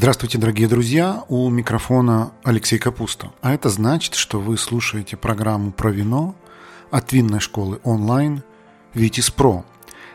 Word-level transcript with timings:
Здравствуйте, 0.00 0.38
дорогие 0.38 0.66
друзья! 0.66 1.24
У 1.28 1.50
микрофона 1.50 2.32
Алексей 2.42 2.78
Капуста. 2.78 3.32
А 3.42 3.52
это 3.52 3.68
значит, 3.68 4.14
что 4.14 4.40
вы 4.40 4.56
слушаете 4.56 5.18
программу 5.18 5.72
про 5.72 5.90
вино 5.90 6.34
от 6.90 7.12
винной 7.12 7.40
школы 7.40 7.80
онлайн 7.84 8.42
«Витис 8.94 9.30
Про». 9.30 9.62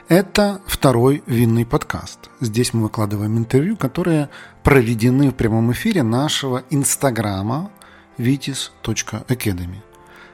Это 0.07 0.59
второй 0.65 1.21
винный 1.27 1.67
подкаст. 1.67 2.31
Здесь 2.41 2.73
мы 2.73 2.81
выкладываем 2.81 3.37
интервью, 3.37 3.77
которые 3.77 4.29
проведены 4.63 5.29
в 5.29 5.35
прямом 5.35 5.71
эфире 5.71 6.01
нашего 6.01 6.63
инстаграма 6.71 7.69
vitis.academy. 8.17 9.83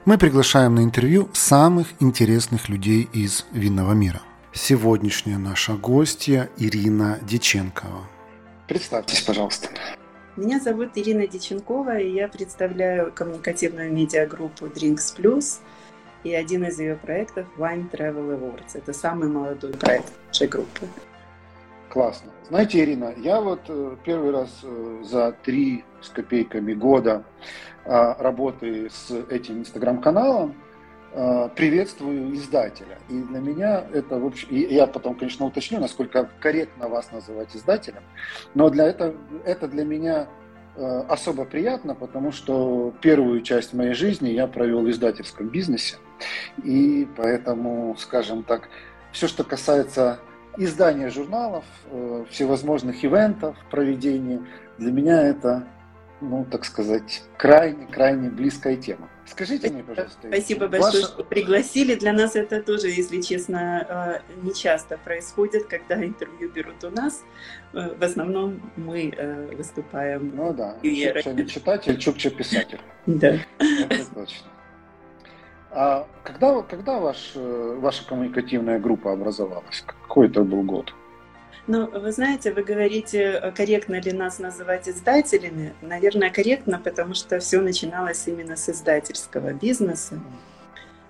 Мы 0.06 0.18
приглашаем 0.18 0.76
на 0.76 0.80
интервью 0.86 1.30
самых 1.34 1.90
интересных 2.00 2.70
людей 2.70 3.10
из 3.12 3.46
винного 3.52 3.92
мира. 3.92 4.22
Сегодняшняя 4.54 5.38
наша 5.38 5.74
гостья 5.74 6.50
Ирина 6.56 7.20
Деченкова. 7.24 8.21
Представьтесь, 8.72 9.20
пожалуйста. 9.20 9.68
Меня 10.38 10.58
зовут 10.58 10.92
Ирина 10.96 11.28
Диченкова, 11.28 11.98
и 11.98 12.10
я 12.14 12.30
представляю 12.30 13.12
коммуникативную 13.12 13.92
медиагруппу 13.92 14.68
Drinks 14.68 15.14
Plus 15.18 15.60
и 16.24 16.34
один 16.34 16.64
из 16.64 16.80
ее 16.80 16.96
проектов 16.96 17.48
Wine 17.58 17.92
Travel 17.92 18.40
Awards. 18.40 18.70
Это 18.76 18.94
самый 18.94 19.28
молодой 19.28 19.74
проект 19.74 20.14
нашей 20.30 20.48
группы. 20.48 20.88
Классно. 21.90 22.32
Знаете, 22.48 22.82
Ирина, 22.82 23.14
я 23.18 23.42
вот 23.42 23.60
э, 23.68 23.98
первый 24.06 24.32
раз 24.32 24.62
э, 24.64 25.02
за 25.04 25.34
три 25.44 25.84
с 26.00 26.08
копейками 26.08 26.74
года 26.74 27.26
а, 27.84 28.16
работы 28.24 28.90
с 28.90 29.12
этим 29.30 29.60
инстаграм-каналом 29.60 30.56
приветствую 31.56 32.34
издателя. 32.36 32.98
И 33.10 33.22
для 33.22 33.40
меня 33.40 33.84
это, 33.94 34.18
в 34.18 34.26
общем, 34.26 34.48
и 34.50 34.74
я 34.74 34.88
потом, 34.88 35.16
конечно, 35.16 35.46
уточню, 35.46 35.80
насколько 35.80 36.30
корректно 36.40 36.88
вас 36.88 37.12
называть 37.12 37.56
издателем, 37.56 38.04
но 38.54 38.70
для 38.70 38.88
этого, 38.88 39.14
это 39.46 39.68
для 39.68 39.84
меня 39.84 40.28
э, 40.76 41.04
особо 41.10 41.44
приятно, 41.46 41.96
потому 41.96 42.32
что 42.32 42.94
первую 43.02 43.42
часть 43.42 43.74
моей 43.74 43.94
жизни 43.94 44.30
я 44.30 44.48
провел 44.48 44.82
в 44.82 44.90
издательском 44.90 45.50
бизнесе, 45.50 45.98
и 46.64 47.08
поэтому, 47.18 47.96
скажем 47.98 48.44
так, 48.44 48.70
все, 49.12 49.28
что 49.28 49.44
касается 49.44 50.20
издания 50.58 51.10
журналов, 51.10 51.66
э, 51.90 52.26
всевозможных 52.30 53.04
ивентов, 53.04 53.58
проведения, 53.70 54.42
для 54.78 54.92
меня 54.92 55.22
это 55.22 55.68
ну, 56.22 56.46
так 56.50 56.66
сказать, 56.66 57.24
крайне-крайне 57.38 58.30
близкая 58.30 58.78
тема. 58.78 59.10
Скажите 59.26 59.70
мне, 59.70 59.84
пожалуйста. 59.84 60.28
Спасибо 60.28 60.68
большое, 60.68 61.04
что 61.04 61.24
пригласили. 61.24 61.96
Для 61.96 62.14
нас 62.14 62.36
это 62.36 62.62
тоже, 62.62 62.88
если 62.88 63.22
честно, 63.22 63.86
а, 63.90 64.22
не 64.44 64.54
часто 64.54 64.98
происходит, 64.98 65.66
когда 65.68 66.04
интервью 66.04 66.52
берут 66.52 66.84
у 66.84 66.90
нас. 66.90 67.24
Э, 67.74 67.96
в 67.98 68.04
основном 68.04 68.62
мы 68.76 69.10
э, 69.10 69.56
выступаем. 69.56 70.32
Ну 70.36 70.54
да, 70.54 70.76
Чукча 70.82 71.34
не 71.34 71.48
читатель, 71.48 71.98
Чукча 71.98 72.30
писатель. 72.30 72.80
Да. 73.06 73.38
Это 73.60 74.06
точно. 74.14 74.48
А 75.72 76.08
когда, 76.24 76.62
когда 76.64 77.00
ваш, 77.00 77.32
э, 77.36 77.78
ваша 77.80 78.06
коммуникативная 78.06 78.80
группа 78.80 79.14
образовалась? 79.14 79.84
Какой 79.86 80.28
это 80.28 80.44
был 80.44 80.64
год? 80.64 80.94
Ну, 81.68 81.88
вы 81.88 82.12
знаете, 82.12 82.52
вы 82.52 82.64
говорите, 82.64 83.20
э, 83.20 83.52
корректно 83.52 84.02
ли 84.02 84.12
нас 84.12 84.40
называть 84.40 84.90
издателями. 84.90 85.74
Наверное, 85.82 86.32
корректно, 86.32 86.80
потому 86.80 87.14
что 87.14 87.40
все 87.40 87.62
начиналось 87.62 88.28
именно 88.28 88.56
с 88.56 88.68
издательского 88.70 89.54
бизнеса. 89.54 90.20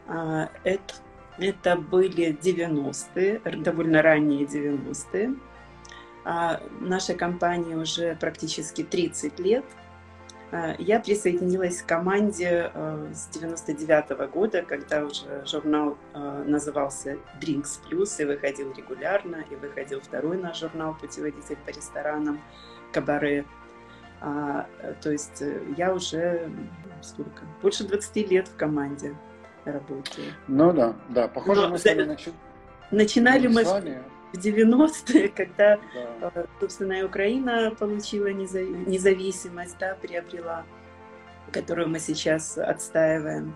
А, 0.08 0.50
это, 0.64 0.94
это 1.38 1.78
были 1.78 2.38
90-е, 2.38 3.40
довольно 3.58 4.02
ранние 4.02 4.46
90-е. 4.46 5.36
А 6.26 6.62
нашей 6.80 7.16
компании 7.16 7.76
уже 7.76 8.16
практически 8.16 8.84
30 8.84 9.40
лет– 9.40 9.66
я 10.80 11.00
присоединилась 11.00 11.82
к 11.82 11.86
команде 11.86 12.72
э, 12.74 13.12
с 13.14 13.28
99 13.28 14.12
-го 14.12 14.28
года, 14.28 14.64
когда 14.64 15.06
уже 15.06 15.46
журнал 15.46 15.98
э, 16.14 16.44
назывался 16.46 17.18
Drinks 17.40 17.80
Plus 17.90 18.22
и 18.22 18.26
выходил 18.26 18.74
регулярно, 18.74 19.46
и 19.50 19.56
выходил 19.56 20.02
второй 20.02 20.38
наш 20.38 20.60
журнал 20.60 20.96
«Путеводитель 21.00 21.58
по 21.66 21.70
ресторанам», 21.70 22.42
«Кабаре». 22.92 23.46
А, 24.20 24.68
то 25.02 25.12
есть 25.12 25.42
я 25.78 25.94
уже 25.94 26.52
сколько? 27.02 27.44
Больше 27.62 27.88
20 27.88 28.30
лет 28.30 28.48
в 28.48 28.56
команде 28.56 29.16
работаю. 29.66 30.28
Ну 30.48 30.74
да, 30.74 30.96
да, 31.10 31.28
похоже, 31.28 31.62
Но, 31.62 31.70
мы 31.70 31.78
с 31.80 31.86
вами 31.86 32.04
начали. 32.04 32.34
Начинали 32.92 33.48
мы... 33.48 33.64
С 33.64 33.68
вами 33.68 34.04
в 34.34 34.38
90-е, 34.38 35.30
когда, 35.36 35.80
да. 36.20 36.32
Э, 36.36 36.46
собственно, 36.60 36.94
и 36.94 37.04
Украина 37.04 37.72
получила 37.78 38.28
независимость, 38.28 39.78
да, 39.80 39.96
приобрела, 40.02 40.66
которую 41.52 41.90
мы 41.90 42.00
сейчас 42.00 42.58
отстаиваем. 42.58 43.54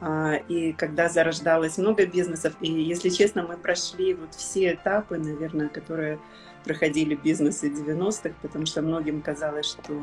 А, 0.00 0.34
и 0.48 0.72
когда 0.72 1.08
зарождалось 1.08 1.78
много 1.78 2.06
бизнесов, 2.06 2.54
и, 2.60 2.70
если 2.70 3.08
честно, 3.08 3.44
мы 3.44 3.56
прошли 3.56 4.14
вот 4.14 4.34
все 4.34 4.74
этапы, 4.74 5.16
наверное, 5.16 5.68
которые 5.68 6.18
проходили 6.64 7.14
бизнесы 7.14 7.68
90-х, 7.68 8.34
потому 8.42 8.66
что 8.66 8.82
многим 8.82 9.22
казалось, 9.22 9.66
что 9.66 9.94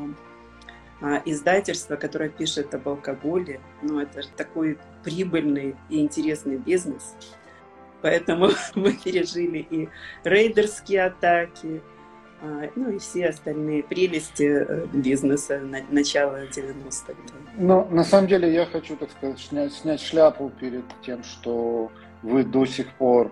а, 1.02 1.20
издательство, 1.26 1.96
которое 1.96 2.30
пишет 2.30 2.74
об 2.74 2.88
алкоголе, 2.88 3.60
ну, 3.82 4.00
это 4.00 4.22
такой 4.36 4.78
прибыльный 5.04 5.76
и 5.90 6.00
интересный 6.00 6.56
бизнес, 6.56 7.14
Поэтому 8.02 8.50
мы 8.74 8.92
пережили 8.92 9.66
и 9.70 9.88
рейдерские 10.24 11.04
атаки, 11.04 11.80
а, 12.42 12.70
ну 12.74 12.90
и 12.90 12.98
все 12.98 13.28
остальные 13.28 13.82
прелести 13.82 14.64
э, 14.66 14.86
бизнеса 14.94 15.60
начала 15.90 16.46
90-х. 16.46 17.14
Ну, 17.58 17.86
на 17.90 18.02
самом 18.02 18.28
деле 18.28 18.50
я 18.52 18.64
хочу, 18.64 18.96
так 18.96 19.10
сказать, 19.10 19.38
снять, 19.38 19.72
снять 19.74 20.00
шляпу 20.00 20.50
перед 20.58 20.84
тем, 21.02 21.22
что 21.22 21.92
вы 22.22 22.44
до 22.44 22.64
сих 22.64 22.90
пор 22.94 23.30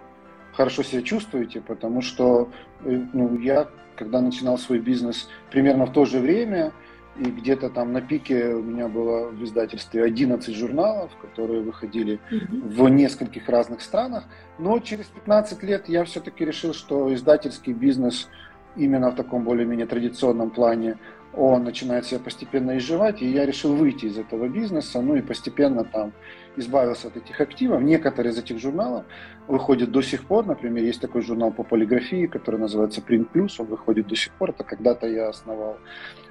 хорошо 0.52 0.82
себя 0.82 1.00
чувствуете, 1.00 1.62
потому 1.62 2.02
что 2.02 2.50
э, 2.84 3.00
ну, 3.14 3.38
я, 3.38 3.68
когда 3.96 4.20
начинал 4.20 4.58
свой 4.58 4.78
бизнес 4.78 5.28
примерно 5.50 5.86
в 5.86 5.92
то 5.92 6.04
же 6.04 6.18
время, 6.18 6.72
и 7.18 7.24
где-то 7.24 7.68
там 7.70 7.92
на 7.92 8.00
пике 8.00 8.54
у 8.54 8.62
меня 8.62 8.88
было 8.88 9.28
в 9.28 9.42
издательстве 9.42 10.04
11 10.04 10.54
журналов, 10.54 11.10
которые 11.20 11.62
выходили 11.62 12.20
mm-hmm. 12.30 12.68
в 12.68 12.88
нескольких 12.88 13.48
разных 13.48 13.80
странах. 13.80 14.24
Но 14.58 14.78
через 14.78 15.06
15 15.06 15.62
лет 15.64 15.88
я 15.88 16.04
все-таки 16.04 16.44
решил, 16.44 16.74
что 16.74 17.12
издательский 17.12 17.72
бизнес 17.72 18.28
именно 18.76 19.10
в 19.10 19.16
таком 19.16 19.44
более-менее 19.44 19.86
традиционном 19.86 20.50
плане, 20.50 20.98
он 21.34 21.64
начинает 21.64 22.06
себя 22.06 22.20
постепенно 22.20 22.78
изживать, 22.78 23.22
и 23.22 23.26
я 23.26 23.44
решил 23.46 23.74
выйти 23.74 24.06
из 24.06 24.18
этого 24.18 24.48
бизнеса, 24.48 25.00
ну 25.00 25.14
и 25.16 25.20
постепенно 25.20 25.84
там 25.84 26.12
избавился 26.58 27.08
от 27.08 27.16
этих 27.16 27.40
активов. 27.40 27.82
Некоторые 27.82 28.32
из 28.32 28.38
этих 28.38 28.58
журналов 28.58 29.04
выходят 29.46 29.90
до 29.90 30.02
сих 30.02 30.24
пор. 30.24 30.46
Например, 30.46 30.84
есть 30.84 31.00
такой 31.00 31.22
журнал 31.22 31.50
по 31.50 31.62
полиграфии, 31.62 32.26
который 32.26 32.60
называется 32.60 33.00
Print 33.00 33.28
Plus, 33.32 33.54
он 33.58 33.66
выходит 33.66 34.06
до 34.08 34.16
сих 34.16 34.32
пор. 34.32 34.50
Это 34.50 34.64
когда-то 34.64 35.06
я 35.06 35.28
основал. 35.28 35.78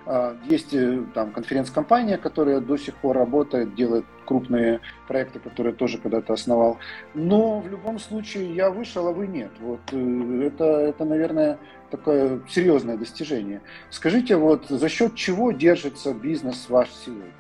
А, 0.05 0.37
есть 0.49 0.73
э, 0.73 1.03
там 1.13 1.31
конференц-компания, 1.31 2.17
которая 2.17 2.61
до 2.61 2.77
сих 2.77 2.95
пор 2.95 3.17
работает, 3.17 3.75
делает 3.75 4.05
крупные 4.25 4.79
проекты, 5.07 5.39
которые 5.39 5.73
тоже 5.73 5.97
когда-то 5.97 6.33
основал. 6.33 6.77
Но 7.13 7.59
в 7.59 7.67
любом 7.67 7.99
случае 7.99 8.53
я 8.53 8.69
вышел, 8.69 9.07
а 9.07 9.11
вы 9.11 9.27
нет. 9.27 9.51
Вот 9.59 9.81
э, 9.91 10.41
это, 10.45 10.63
это 10.63 11.03
наверное, 11.03 11.57
такое 11.91 12.41
серьезное 12.49 12.97
достижение. 12.97 13.61
Скажите, 13.89 14.37
вот 14.37 14.67
за 14.67 14.89
счет 14.89 15.16
чего 15.16 15.51
держится 15.51 16.13
бизнес 16.13 16.69
ваш 16.69 16.89
сегодня? 16.91 17.31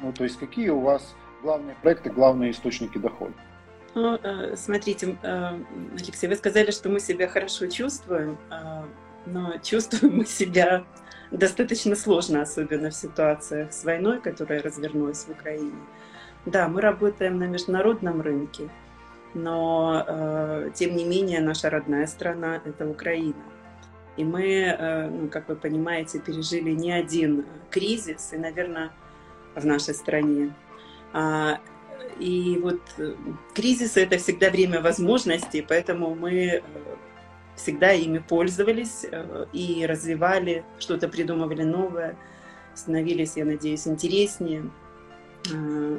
Ну, 0.00 0.12
то 0.12 0.24
есть 0.24 0.38
какие 0.38 0.70
у 0.70 0.80
вас 0.80 1.14
главные 1.42 1.76
проекты, 1.82 2.10
главные 2.10 2.52
источники 2.52 2.98
дохода? 2.98 3.34
Ну, 3.94 4.18
э, 4.22 4.56
смотрите, 4.56 5.16
э, 5.22 5.58
Алексей, 5.92 6.28
вы 6.28 6.36
сказали, 6.36 6.70
что 6.70 6.88
мы 6.88 6.98
себя 6.98 7.28
хорошо 7.28 7.66
чувствуем, 7.66 8.38
э, 8.50 8.82
но 9.26 9.58
чувствуем 9.62 10.16
мы 10.16 10.24
себя 10.24 10.84
достаточно 11.30 11.94
сложно, 11.94 12.42
особенно 12.42 12.90
в 12.90 12.94
ситуациях 12.94 13.72
с 13.72 13.84
войной, 13.84 14.20
которая 14.20 14.62
развернулась 14.62 15.24
в 15.24 15.30
Украине. 15.30 15.72
Да, 16.46 16.68
мы 16.68 16.80
работаем 16.80 17.38
на 17.38 17.44
международном 17.44 18.20
рынке, 18.20 18.68
но 19.34 20.70
тем 20.74 20.96
не 20.96 21.04
менее 21.04 21.40
наша 21.40 21.70
родная 21.70 22.06
страна– 22.06 22.60
это 22.64 22.86
Украина. 22.86 23.44
И 24.16 24.24
мы, 24.24 25.08
ну, 25.10 25.28
как 25.28 25.48
вы 25.48 25.54
понимаете, 25.54 26.18
пережили 26.18 26.72
не 26.72 26.90
один 26.90 27.46
кризис, 27.70 28.32
и, 28.32 28.36
наверное, 28.36 28.90
в 29.54 29.64
нашей 29.64 29.94
стране 29.94 30.50
а, 30.50 30.71
и 32.18 32.58
вот 32.62 32.80
э, 32.98 33.14
кризисы– 33.54 34.02
это 34.02 34.18
всегда 34.18 34.50
время 34.50 34.80
возможностей, 34.80 35.64
поэтому 35.66 36.14
мы 36.14 36.32
э, 36.32 36.60
всегда 37.56 37.92
ими 37.92 38.18
пользовались 38.18 39.04
э, 39.10 39.46
и 39.52 39.86
развивали, 39.86 40.64
что-то 40.78 41.08
придумывали 41.08 41.62
новое, 41.62 42.16
становились, 42.74 43.36
я 43.36 43.44
надеюсь, 43.44 43.86
интереснее, 43.86 44.70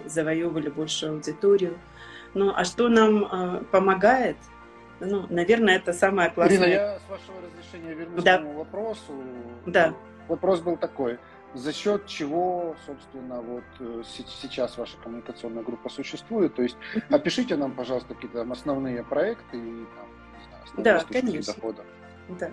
завоевывали 0.06 0.69
большую 0.69 1.13
аудиторию. 1.13 1.77
Ну, 2.33 2.51
а 2.56 2.63
что 2.63 2.88
нам 2.88 3.65
помогает? 3.71 4.38
Ну, 5.00 5.27
наверное, 5.30 5.75
это 5.75 5.94
самое 5.94 6.31
классное. 6.31 6.57
Ирина, 6.57 6.71
я, 6.71 7.00
с 7.00 7.10
вашего 7.10 7.36
разрешения, 7.42 7.94
вернусь 7.94 8.24
да. 8.24 8.38
к 8.38 8.39
этому 8.39 8.54
вопросу. 8.57 9.24
Да. 9.68 9.94
вопрос 10.27 10.62
был 10.62 10.77
такой. 10.77 11.19
За 11.53 11.71
счет 11.71 12.07
чего, 12.07 12.75
собственно, 12.85 13.41
вот 13.41 13.63
э, 13.79 14.03
сейчас 14.05 14.77
ваша 14.77 14.97
коммуникационная 14.97 15.63
группа 15.63 15.89
существует? 15.89 16.55
То 16.55 16.63
есть 16.63 16.77
опишите 17.09 17.55
нам, 17.55 17.73
пожалуйста, 17.73 18.15
какие-то 18.15 18.39
там 18.39 18.51
основные 18.51 19.03
проекты 19.03 19.57
и 19.57 19.85
там, 19.95 20.07
не 20.77 20.83
знаю, 20.83 21.00
да, 21.00 21.05
конечно. 21.11 21.53
дохода. 21.53 21.85
Да. 22.39 22.50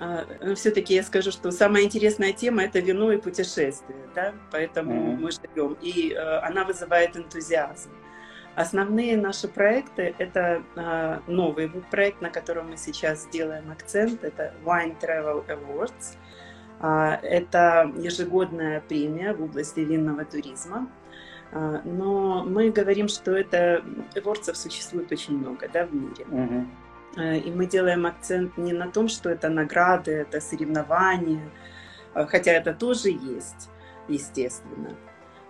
А, 0.00 0.26
ну, 0.40 0.54
все-таки 0.54 0.94
я 0.94 1.02
скажу, 1.02 1.30
что 1.30 1.50
самая 1.50 1.84
интересная 1.84 2.32
тема 2.32 2.62
это 2.64 2.80
вино 2.80 3.12
и 3.12 3.18
путешествия, 3.18 4.08
да, 4.14 4.34
поэтому 4.50 4.92
mm-hmm. 4.92 5.16
мы 5.16 5.30
живем, 5.30 5.76
и 5.80 6.12
э, 6.12 6.38
она 6.38 6.64
вызывает 6.64 7.16
энтузиазм. 7.16 7.90
Основные 8.54 9.16
наши 9.16 9.48
проекты 9.48 10.14
это 10.18 10.62
э, 10.76 11.20
новый 11.26 11.68
проект, 11.68 12.20
на 12.20 12.30
котором 12.30 12.70
мы 12.70 12.78
сейчас 12.78 13.26
делаем 13.28 13.70
акцент, 13.70 14.24
это 14.24 14.54
Wine 14.64 14.98
Travel 15.00 15.46
Awards. 15.46 16.16
Э, 16.82 17.18
это 17.22 17.90
ежегодная 17.96 18.80
премия 18.80 19.32
в 19.34 19.42
области 19.42 19.80
винного 19.80 20.24
туризма. 20.24 20.88
Э, 21.52 21.80
но 21.84 22.44
мы 22.44 22.70
говорим, 22.70 23.08
что 23.08 23.32
это 23.32 23.82
awards 24.14 24.54
существует 24.54 25.10
очень 25.12 25.38
много 25.38 25.68
да, 25.72 25.86
в 25.86 25.94
мире. 25.94 26.26
Mm-hmm. 26.26 26.66
И 27.40 27.50
мы 27.50 27.66
делаем 27.66 28.06
акцент 28.06 28.56
не 28.56 28.72
на 28.72 28.90
том, 28.90 29.08
что 29.08 29.28
это 29.28 29.50
награды, 29.50 30.12
это 30.12 30.40
соревнования, 30.40 31.42
хотя 32.14 32.52
это 32.52 32.72
тоже 32.72 33.10
есть, 33.10 33.68
естественно. 34.08 34.96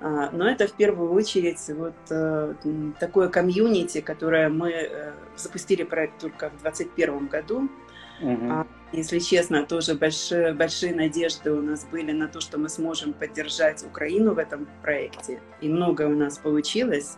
А, 0.03 0.31
но 0.33 0.49
это 0.49 0.67
в 0.67 0.73
первую 0.73 1.13
очередь 1.13 1.65
вот 1.69 1.95
э, 2.11 2.55
такое 2.99 3.29
комьюнити, 3.29 4.01
которое 4.01 4.49
мы 4.49 4.71
э, 4.73 5.13
запустили 5.37 5.85
проект 5.85 6.19
только 6.19 6.51
в 6.51 6.63
2021 6.63 7.29
году. 7.29 7.69
Угу. 8.23 8.67
Если 8.93 9.19
честно, 9.19 9.65
тоже 9.67 9.95
большие, 9.95 10.53
большие 10.53 10.95
надежды 10.95 11.51
у 11.51 11.63
нас 11.63 11.87
были 11.91 12.13
на 12.13 12.29
то, 12.29 12.41
что 12.41 12.59
мы 12.59 12.69
сможем 12.69 13.13
поддержать 13.13 13.83
Украину 13.85 14.35
в 14.35 14.39
этом 14.39 14.69
проекте. 14.83 15.41
И 15.61 15.69
многое 15.69 16.09
у 16.09 16.15
нас 16.15 16.39
получилось, 16.39 17.17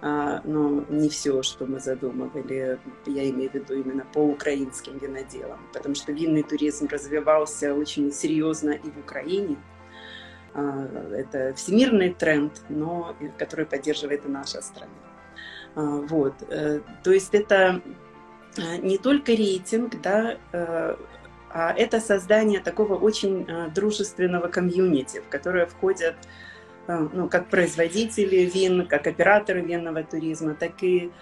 а, 0.00 0.40
но 0.44 0.84
не 0.88 1.08
все, 1.08 1.42
что 1.42 1.66
мы 1.66 1.80
задумывали, 1.80 2.78
я 3.06 3.30
имею 3.30 3.50
в 3.50 3.54
виду 3.54 3.74
именно 3.74 4.06
по 4.12 4.18
украинским 4.18 4.98
виноделам, 4.98 5.58
потому 5.72 5.94
что 5.94 6.12
винный 6.12 6.42
туризм 6.42 6.86
развивался 6.86 7.74
очень 7.74 8.12
серьезно 8.12 8.70
и 8.70 8.90
в 8.90 8.98
Украине. 8.98 9.56
А, 10.54 10.86
это 11.12 11.54
всемирный 11.54 12.14
тренд, 12.14 12.62
но 12.68 13.16
который 13.36 13.66
поддерживает 13.66 14.24
и 14.24 14.28
наша 14.28 14.62
страна. 14.62 14.92
Вот. 15.74 16.34
Э, 16.50 16.80
то 17.02 17.10
есть 17.10 17.34
это 17.34 17.82
э, 17.84 17.94
не 18.56 18.98
только 18.98 19.32
рейтинг, 19.32 20.00
да, 20.00 20.36
э, 20.52 20.96
а 21.50 21.72
это 21.72 22.00
создание 22.00 22.60
такого 22.60 22.94
очень 22.94 23.46
дружественного 23.74 24.48
комьюнити, 24.48 25.20
в 25.20 25.28
которое 25.28 25.66
входят 25.66 26.16
ну, 26.88 27.28
как 27.28 27.46
производители 27.46 28.50
вин, 28.52 28.88
как 28.88 29.06
операторы 29.06 29.60
винного 29.60 30.02
туризма, 30.02 30.54
так 30.54 30.82
и 30.82 31.12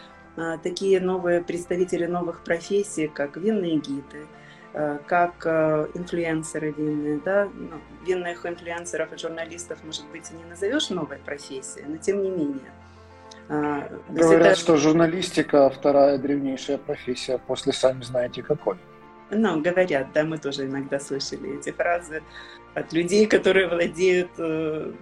такие 0.62 1.00
новые 1.00 1.42
представители 1.42 2.06
новых 2.06 2.44
профессий, 2.44 3.08
как 3.08 3.36
винные 3.36 3.76
гиды, 3.76 4.26
Э, 4.74 4.98
как 5.06 5.44
э, 5.44 5.88
инфлюенсеры 5.92 6.70
винные, 6.70 7.20
да, 7.20 7.46
ну, 7.54 7.78
винных 8.06 8.46
инфлюенсеров 8.46 9.12
и 9.12 9.18
журналистов, 9.18 9.84
может 9.84 10.08
быть, 10.10 10.30
и 10.30 10.34
не 10.34 10.44
назовешь 10.44 10.88
новой 10.88 11.18
профессией, 11.18 11.84
но 11.86 11.98
тем 11.98 12.22
не 12.22 12.30
менее. 12.30 12.72
А, 13.52 13.86
Говорят, 14.08 14.52
это... 14.52 14.60
что 14.60 14.76
журналистика 14.78 15.68
вторая 15.68 16.16
древнейшая 16.16 16.78
профессия 16.78 17.36
после 17.36 17.74
сами 17.74 18.02
знаете 18.02 18.42
какой. 18.42 18.78
Ну, 19.30 19.60
говорят, 19.60 20.06
да, 20.14 20.24
мы 20.24 20.38
тоже 20.38 20.64
иногда 20.64 20.98
слышали 20.98 21.58
эти 21.58 21.70
фразы 21.70 22.22
от 22.72 22.94
людей, 22.94 23.26
которые 23.26 23.68
владеют 23.68 24.30
э, 24.38 24.92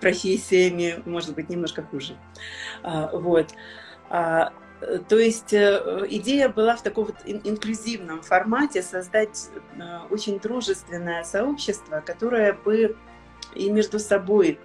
профессиями, 0.00 1.00
может 1.04 1.36
быть, 1.36 1.48
немножко 1.48 1.84
хуже. 1.84 2.16
А, 2.82 3.10
вот. 3.12 3.50
А, 4.10 4.52
то 5.08 5.16
есть 5.16 5.52
э, 5.52 6.06
идея 6.10 6.48
была 6.48 6.74
в 6.74 6.82
таком 6.82 7.04
вот 7.04 7.16
инклюзивном 7.24 8.22
формате 8.22 8.82
создать 8.82 9.48
э, 9.76 9.82
очень 10.10 10.40
дружественное 10.40 11.22
сообщество, 11.22 12.02
которое 12.04 12.52
бы 12.52 12.96
и 13.54 13.70
между 13.70 13.98
собой 13.98 14.58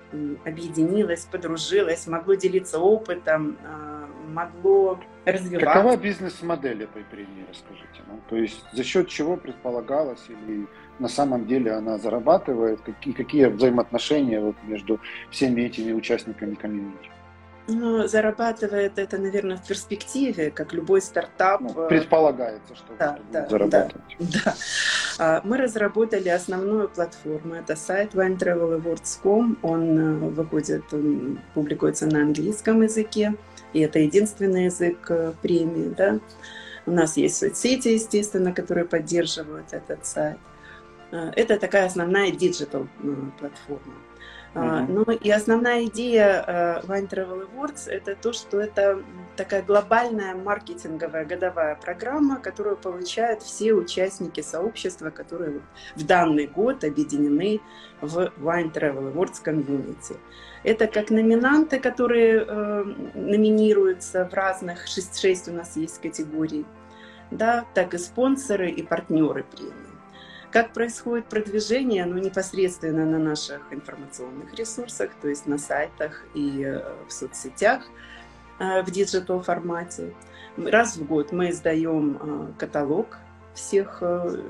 объединилось, 0.45 1.25
подружилось, 1.31 2.07
могло 2.07 2.35
делиться 2.35 2.80
опытом, 2.80 3.57
э, 3.63 4.06
могло 4.27 5.00
развиваться. 5.25 5.65
Какова 5.65 5.97
бизнес-модель 5.97 6.83
этой 6.83 7.03
премии, 7.03 7.45
расскажите 7.50 8.01
нам? 8.07 8.21
То 8.30 8.35
есть 8.35 8.63
за 8.74 8.83
счет 8.83 9.07
чего 9.07 9.38
предполагалось 9.38 10.24
или 10.30 10.68
на 11.00 11.07
самом 11.07 11.45
деле 11.45 11.71
она 11.71 11.97
зарабатывает, 11.97 12.81
какие, 12.81 13.13
какие 13.13 13.45
взаимоотношения 13.45 14.39
вот 14.39 14.56
между 14.63 15.00
всеми 15.31 15.62
этими 15.62 15.91
участниками 15.94 16.56
комьюнити? 16.56 17.09
Ну, 17.68 18.07
зарабатывает 18.07 19.00
это, 19.00 19.18
наверное, 19.18 19.56
в 19.56 19.65
перспективе, 19.65 20.51
как 20.51 20.74
любой 20.74 21.01
стартап. 21.01 21.62
Ну, 21.62 21.86
э, 21.86 21.88
предполагается, 21.88 22.75
что 22.75 22.94
да, 23.00 23.19
да, 23.31 23.48
зарабатывать. 23.48 24.04
Да, 24.19 24.39
да. 24.44 24.56
А, 25.18 25.42
мы 25.45 25.57
разработали 25.57 26.27
основную 26.27 26.89
платформу. 26.89 27.56
Это 27.56 27.77
сайт 27.77 28.15
winetravelawards.com. 28.15 29.60
Он 29.62 30.00
э, 30.00 30.30
выходит, 30.30 30.94
он 30.94 31.39
публикуется 31.54 32.06
на 32.06 32.24
английском 32.24 32.81
языке. 32.81 33.36
И 33.71 33.80
это 33.80 34.00
единственный 34.00 34.65
язык 34.65 35.10
э, 35.10 35.31
премии. 35.42 35.94
Да? 35.98 36.19
У 36.86 36.92
нас 36.92 37.15
есть 37.15 37.38
соцсети, 37.38 37.89
естественно, 37.89 38.51
которые 38.51 38.86
поддерживают 38.86 39.71
этот 39.71 40.06
сайт. 40.06 40.38
Это 41.12 41.60
такая 41.60 41.86
основная 41.86 42.31
digital 42.31 42.88
платформа. 43.39 43.94
Mm-hmm. 44.53 44.85
Ну 44.88 45.03
и 45.13 45.31
основная 45.31 45.85
идея 45.85 46.44
э, 46.45 46.81
Wine 46.85 47.09
Travel 47.09 47.50
Awards 47.50 47.89
это 47.89 48.15
то, 48.15 48.33
что 48.33 48.59
это 48.59 49.01
такая 49.35 49.63
глобальная 49.63 50.35
маркетинговая 50.35 51.25
годовая 51.25 51.75
программа, 51.75 52.39
которую 52.39 52.77
получают 52.77 53.41
все 53.41 53.73
участники 53.73 54.41
сообщества, 54.41 55.09
которые 55.09 55.61
в 55.95 56.05
данный 56.05 56.45
год 56.45 56.83
объединены 56.83 57.61
в 58.01 58.31
Wine 58.38 58.71
Travel 58.71 59.11
Awards 59.11 59.44
Community. 59.44 60.17
Это 60.63 60.85
как 60.85 61.09
номинанты, 61.09 61.79
которые 61.79 62.45
э, 62.47 62.83
номинируются 63.15 64.25
в 64.25 64.33
разных, 64.35 64.88
6, 64.88 65.19
6 65.19 65.47
у 65.47 65.53
нас 65.53 65.75
есть 65.77 66.00
категорий, 66.00 66.65
да, 67.31 67.65
так 67.74 67.95
и 67.95 67.98
спонсоры 67.98 68.69
и 68.69 68.83
партнеры 68.83 69.43
премии. 69.43 69.82
Как 70.53 70.72
происходит 70.72 71.25
продвижение? 71.25 72.05
Ну, 72.05 72.19
непосредственно 72.19 73.07
на 73.07 73.17
наших 73.17 73.74
информационных 73.74 74.53
ресурсах, 74.53 75.10
то 75.19 75.27
есть 75.27 75.48
на 75.48 75.57
сайтах 75.57 76.24
и 76.36 76.62
э, 76.63 76.93
в 77.07 77.12
соцсетях 77.12 77.81
э, 78.60 78.83
в 78.83 78.91
digital 78.91 79.41
формате. 79.41 80.13
Раз 80.55 80.95
в 80.95 81.07
год 81.07 81.31
мы 81.31 81.50
издаем 81.50 82.19
э, 82.22 82.60
каталог 82.60 83.17
всех 83.55 84.03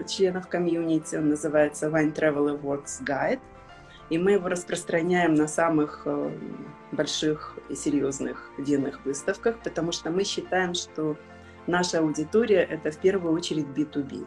членов 0.05 0.49
комьюнити, 0.49 1.15
он 1.15 1.29
называется 1.29 1.87
Wine 1.87 2.13
Travel 2.13 2.59
Awards 2.59 3.01
Guide, 3.01 3.39
и 4.09 4.17
мы 4.17 4.31
его 4.31 4.49
распространяем 4.49 5.35
на 5.35 5.47
самых 5.47 6.05
больших 6.91 7.57
и 7.69 7.75
серьезных 7.75 8.49
винных 8.57 9.05
выставках, 9.05 9.57
потому 9.59 9.93
что 9.93 10.09
мы 10.09 10.25
считаем, 10.25 10.73
что 10.73 11.17
наша 11.65 11.99
аудитория– 11.99 12.61
это 12.69 12.91
в 12.91 12.97
первую 12.97 13.33
очередь 13.33 13.67
B2B. 13.67 14.25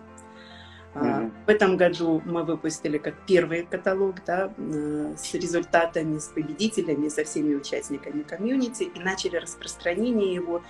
Mm-hmm. 0.97 1.33
В 1.47 1.49
этом 1.51 1.77
году 1.77 2.23
мы 2.25 2.43
выпустили 2.43 2.99
как 2.99 3.15
первый 3.27 3.65
каталог 3.65 4.17
да, 4.25 4.53
э, 4.57 5.15
с 5.17 5.35
результатами, 5.35 6.19
с 6.19 6.29
победителями, 6.29 7.09
со 7.09 7.25
всеми 7.25 7.55
участниками 7.55 8.23
комьюнити 8.23 8.85
и 8.85 8.99
начали 8.99 9.37
распространение 9.37 10.35
его 10.35 10.63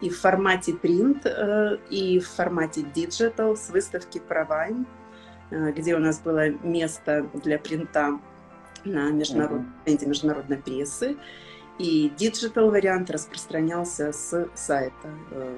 и 0.00 0.10
в 0.10 0.20
формате 0.20 0.72
print, 0.72 1.20
э, 1.24 1.78
и 1.90 2.18
в 2.18 2.28
формате 2.28 2.84
digital 2.94 3.56
с 3.56 3.70
выставки 3.70 4.20
ProWein, 4.28 4.84
э, 5.50 5.72
где 5.72 5.94
у 5.94 5.98
нас 5.98 6.20
было 6.20 6.48
место 6.48 7.28
для 7.34 7.58
принта 7.58 8.18
на 8.84 9.10
международной, 9.10 9.66
mm-hmm. 9.84 10.08
международной 10.08 10.56
прессы. 10.56 11.16
И 11.78 12.10
digital 12.16 12.70
вариант 12.70 13.08
распространялся 13.08 14.12
с 14.12 14.48
сайта 14.56 15.08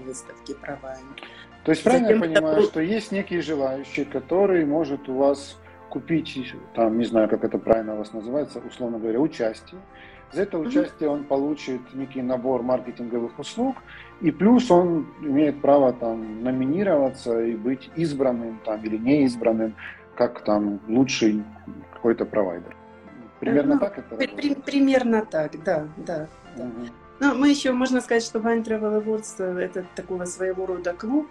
выставки 0.04 0.52
ProWein. 0.52 1.16
То 1.64 1.72
есть 1.72 1.84
правильно 1.84 2.08
Затем 2.08 2.22
я 2.22 2.28
понимаю, 2.28 2.58
это... 2.58 2.66
что 2.66 2.80
есть 2.80 3.12
некий 3.12 3.40
желающий, 3.40 4.04
который 4.04 4.64
может 4.64 5.08
у 5.08 5.14
вас 5.14 5.58
купить, 5.90 6.54
там, 6.74 6.98
не 6.98 7.04
знаю, 7.04 7.28
как 7.28 7.44
это 7.44 7.58
правильно 7.58 7.94
у 7.94 7.98
вас 7.98 8.12
называется, 8.12 8.60
условно 8.60 8.98
говоря, 8.98 9.20
участие. 9.20 9.80
За 10.32 10.42
это 10.42 10.58
участие 10.58 11.10
он 11.10 11.24
получит 11.24 11.80
некий 11.92 12.22
набор 12.22 12.62
маркетинговых 12.62 13.38
услуг, 13.38 13.76
и 14.20 14.30
плюс 14.30 14.70
он 14.70 15.06
имеет 15.20 15.60
право 15.60 15.92
там 15.92 16.44
номинироваться 16.44 17.42
и 17.42 17.56
быть 17.56 17.90
избранным 17.96 18.60
там 18.64 18.80
или 18.84 18.96
неизбранным, 18.96 19.74
как 20.14 20.44
там 20.44 20.80
лучший 20.86 21.42
какой-то 21.92 22.24
провайдер. 22.24 22.76
Примерно 23.40 23.74
ну, 23.74 23.80
так 23.80 23.98
это? 23.98 24.14
При, 24.16 24.54
примерно 24.54 25.26
так, 25.26 25.52
да, 25.64 25.88
да. 25.96 26.28
да. 26.56 26.62
Угу. 26.62 26.86
Ну, 27.20 27.34
мы 27.34 27.50
еще, 27.50 27.72
можно 27.72 28.00
сказать, 28.00 28.24
что 28.24 28.38
Wine 28.38 28.64
Travel 28.64 29.04
Awards 29.04 29.60
это 29.60 29.86
такого 29.94 30.24
своего 30.24 30.66
рода 30.66 30.94
клуб, 30.94 31.28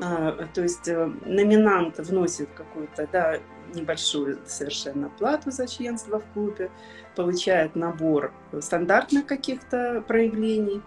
А, 0.00 0.48
то 0.54 0.62
есть 0.62 0.88
э, 0.88 1.12
номинант 1.24 1.98
вносит 1.98 2.48
какую-то 2.54 3.08
да, 3.12 3.38
небольшую 3.74 4.38
совершенно 4.46 5.08
плату 5.10 5.50
за 5.50 5.68
членство 5.68 6.18
в 6.18 6.24
клубе, 6.32 6.70
получает 7.14 7.76
набор 7.76 8.32
стандартных 8.60 9.26
каких-то 9.26 10.02
проявлений 10.08 10.82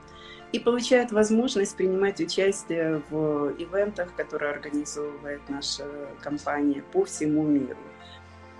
и 0.51 0.59
получает 0.59 1.11
возможность 1.11 1.77
принимать 1.77 2.19
участие 2.19 3.01
в 3.09 3.53
ивентах, 3.57 4.13
которые 4.15 4.51
организовывает 4.51 5.41
наша 5.49 5.85
компания 6.21 6.83
по 6.91 7.05
всему 7.05 7.43
миру. 7.43 7.77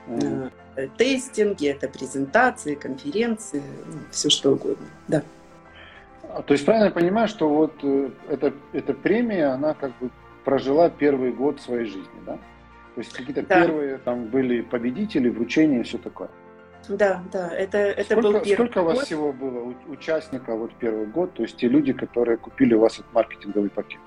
Mm-hmm. 0.08 0.92
Тестинги, 0.98 1.68
это 1.68 1.88
презентации, 1.88 2.76
конференции, 2.76 3.64
ну, 3.88 4.00
все 4.12 4.30
что 4.30 4.52
угодно. 4.52 4.86
Да. 5.08 5.24
А, 6.36 6.42
то 6.42 6.52
есть 6.54 6.66
правильно 6.66 6.88
я 6.88 6.92
понимаю, 6.92 7.30
что 7.30 7.48
вот 7.48 7.74
э, 7.82 8.10
эта, 8.28 8.54
эта 8.74 8.94
премия, 8.94 9.54
она 9.54 9.74
как 9.74 9.98
бы 10.00 10.10
прожила 10.44 10.90
первый 10.90 11.32
год 11.32 11.62
своей 11.62 11.86
жизни, 11.86 12.20
да? 12.26 12.34
То 12.34 13.02
есть 13.02 13.14
какие-то 13.14 13.42
да. 13.42 13.62
первые 13.62 13.98
там 14.00 14.26
были 14.26 14.60
победители, 14.62 15.30
вручения 15.30 15.80
и 15.80 15.84
все 15.84 15.98
такое. 15.98 16.30
Да, 16.90 17.24
да, 17.32 17.50
это, 17.50 17.78
это 17.78 18.04
сколько, 18.04 18.22
был 18.22 18.40
первый 18.42 18.54
Сколько 18.54 18.80
у 18.80 18.84
вас 18.84 18.96
год? 18.98 19.06
всего 19.06 19.32
было 19.32 19.74
участников 19.88 20.60
вот 20.60 20.72
первый 20.76 21.06
год, 21.06 21.34
то 21.34 21.44
есть 21.44 21.56
те 21.56 21.70
люди, 21.70 21.94
которые 21.94 22.38
купили 22.38 22.74
у 22.74 22.82
вас 22.82 22.96
этот 22.96 23.14
маркетинговый 23.14 23.70
пакет? 23.70 24.00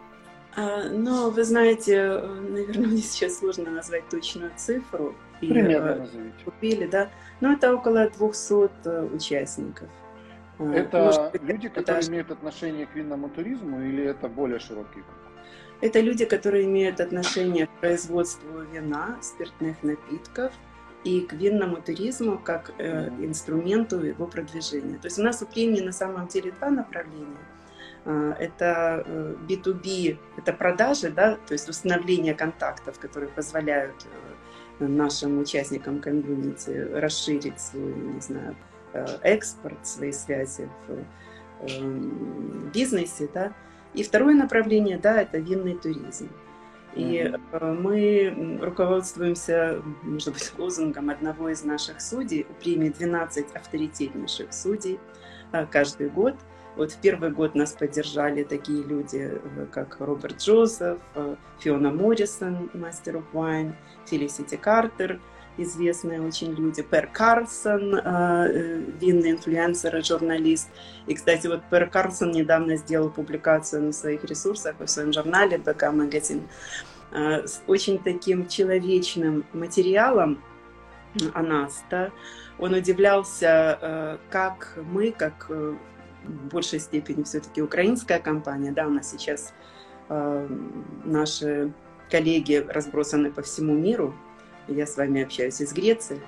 А, 0.54 0.84
ну, 0.90 1.30
вы 1.30 1.44
знаете, 1.44 2.20
наверное, 2.50 2.88
мне 2.88 3.00
сейчас 3.00 3.38
сложно 3.38 3.70
назвать 3.70 4.06
точную 4.10 4.52
цифру. 4.54 5.14
Примерно 5.40 5.92
и, 5.92 5.98
назовите. 6.00 6.44
Купили, 6.44 6.86
да. 6.86 7.08
Но 7.40 7.54
это 7.54 7.74
около 7.74 8.10
200 8.10 8.70
э, 8.84 9.08
участников. 9.14 9.88
А, 10.58 10.72
это 10.72 11.04
Может, 11.04 11.42
люди, 11.42 11.68
которые 11.68 12.00
это... 12.00 12.10
имеют 12.10 12.30
отношение 12.30 12.86
к 12.86 12.94
винному 12.94 13.28
туризму 13.28 13.80
или 13.80 14.04
это 14.04 14.28
более 14.28 14.58
широкий 14.58 15.02
круг? 15.02 15.28
Это 15.80 16.00
люди, 16.00 16.24
которые 16.24 16.64
имеют 16.64 17.00
отношение 17.00 17.66
к 17.66 17.70
производству 17.80 18.62
вина, 18.72 19.16
спиртных 19.22 19.82
напитков 19.82 20.52
и 21.04 21.20
к 21.20 21.32
винному 21.32 21.76
туризму 21.76 22.38
как 22.38 22.72
э, 22.78 23.08
инструменту 23.20 24.00
его 24.00 24.26
продвижения. 24.26 24.98
То 24.98 25.06
есть 25.06 25.18
у 25.18 25.22
нас 25.22 25.40
у 25.40 25.46
премии 25.46 25.80
на 25.80 25.92
самом 25.92 26.26
деле 26.26 26.50
два 26.50 26.70
направления. 26.70 27.46
Э, 28.04 28.34
это 28.40 29.04
э, 29.06 29.36
B2B, 29.48 30.18
это 30.36 30.52
продажи, 30.52 31.10
да, 31.10 31.38
то 31.46 31.52
есть 31.52 31.68
установление 31.68 32.34
контактов, 32.34 32.98
которые 32.98 33.30
позволяют 33.30 34.04
э, 34.80 34.86
нашим 34.86 35.38
участникам 35.38 36.00
комьюнити 36.00 36.70
расширить 36.92 37.60
свой, 37.60 37.94
не 37.94 38.20
знаю, 38.20 38.52
э, 38.52 38.77
экспорт, 39.22 39.86
свои 39.86 40.12
связи 40.12 40.68
в 40.86 41.68
э, 41.68 42.70
бизнесе, 42.72 43.28
да, 43.32 43.52
и 43.94 44.02
второе 44.02 44.34
направление, 44.34 44.98
да, 44.98 45.22
это 45.22 45.38
винный 45.38 45.74
туризм. 45.74 46.28
И 46.94 47.18
mm-hmm. 47.18 47.80
мы 47.80 48.58
руководствуемся, 48.60 49.82
может 50.02 50.32
быть, 50.32 50.52
лозунгом 50.56 51.10
одного 51.10 51.50
из 51.50 51.64
наших 51.64 52.00
судей, 52.00 52.46
у 52.48 52.54
премии 52.54 52.88
12 52.88 53.54
авторитетнейших 53.54 54.52
судей 54.52 54.98
э, 55.52 55.66
каждый 55.66 56.08
год. 56.08 56.34
Вот 56.76 56.92
в 56.92 57.00
первый 57.00 57.30
год 57.30 57.54
нас 57.54 57.72
поддержали 57.72 58.44
такие 58.44 58.82
люди, 58.82 59.32
э, 59.32 59.66
как 59.70 60.00
Роберт 60.00 60.38
Джозеф, 60.38 60.98
Фиона 61.60 61.90
Моррисон, 61.90 62.70
мастер 62.74 63.16
of 63.16 63.24
wine, 63.32 63.72
Фелисити 64.06 64.56
Картер– 64.56 65.20
известные 65.58 66.20
очень 66.20 66.52
люди. 66.54 66.82
Пер 66.82 67.08
Карлсон, 67.08 67.94
э, 67.94 68.00
э, 68.04 68.82
винный 69.00 69.32
инфлюенсер 69.32 69.96
и 69.96 70.02
журналист. 70.02 70.68
И, 71.06 71.14
кстати, 71.14 71.46
вот 71.46 71.62
Пер 71.70 71.88
Карлсон 71.90 72.30
недавно 72.30 72.76
сделал 72.76 73.10
публикацию 73.10 73.82
на 73.82 73.92
своих 73.92 74.24
ресурсах, 74.24 74.76
в 74.78 74.86
своем 74.86 75.12
журнале 75.12 75.58
BK 75.58 75.92
Magazine, 75.92 76.42
э, 77.12 77.46
с 77.46 77.62
очень 77.66 77.98
таким 77.98 78.46
человечным 78.46 79.44
материалом 79.52 80.42
о 81.34 81.42
нас. 81.42 81.84
Да? 81.90 82.10
Он 82.58 82.74
удивлялся, 82.74 84.18
как 84.30 84.78
мы, 84.92 85.10
как 85.10 85.48
в 85.48 85.76
большей 86.50 86.80
степени 86.80 87.22
все-таки 87.22 87.62
украинская 87.62 88.18
компания, 88.18 88.72
да, 88.72 88.86
у 88.86 88.90
нас 88.90 89.10
сейчас 89.10 89.54
наши 91.04 91.72
коллеги 92.10 92.66
разбросаны 92.68 93.30
по 93.30 93.42
всему 93.42 93.74
миру, 93.74 94.14
я 94.68 94.86
с 94.86 94.96
вами 94.96 95.22
общаюсь 95.22 95.60
из 95.60 95.72
Греции. 95.72 96.20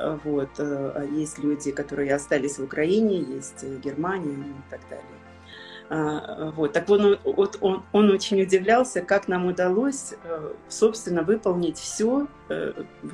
Э, 0.00 0.18
вот. 0.24 0.50
Э, 0.58 1.06
есть 1.12 1.38
люди, 1.38 1.70
которые 1.70 2.14
остались 2.14 2.58
в 2.58 2.64
Украине, 2.64 3.18
есть 3.18 3.64
Германия 3.84 4.34
и 4.34 4.70
так 4.70 4.80
далее. 4.88 5.04
А, 5.92 6.52
вот. 6.52 6.72
Так 6.72 6.88
он, 6.88 7.18
вот 7.24 7.58
он, 7.60 7.82
он 7.92 8.10
очень 8.10 8.40
удивлялся, 8.40 9.00
как 9.00 9.26
нам 9.26 9.46
удалось, 9.46 10.14
э, 10.22 10.52
собственно, 10.68 11.22
выполнить 11.22 11.78
все, 11.78 12.28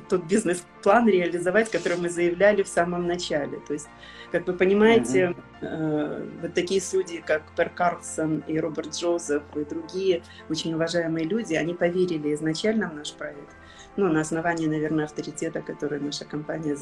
тот 0.09 0.23
бизнес-план 0.25 1.07
реализовать, 1.07 1.69
который 1.71 1.97
мы 1.97 2.09
заявляли 2.09 2.63
в 2.63 2.67
самом 2.67 3.07
начале. 3.07 3.59
То 3.67 3.73
есть, 3.73 3.87
как 4.31 4.47
вы 4.47 4.53
понимаете, 4.53 5.35
mm-hmm. 5.61 6.41
вот 6.41 6.53
такие 6.55 6.81
судьи, 6.81 7.23
как 7.23 7.43
Пер 7.55 7.69
Карлсон 7.69 8.43
и 8.47 8.59
Роберт 8.59 8.95
Джозеф 8.95 9.43
и 9.55 9.63
другие 9.63 10.23
очень 10.49 10.73
уважаемые 10.73 11.25
люди, 11.25 11.53
они 11.53 11.75
поверили 11.75 12.33
изначально 12.33 12.89
в 12.89 12.95
наш 12.95 13.13
проект 13.13 13.55
ну, 13.97 14.07
на 14.11 14.21
основании, 14.21 14.67
наверное, 14.67 15.05
авторитета, 15.05 15.61
который 15.61 15.99
наша 15.99 16.25
компания 16.25 16.77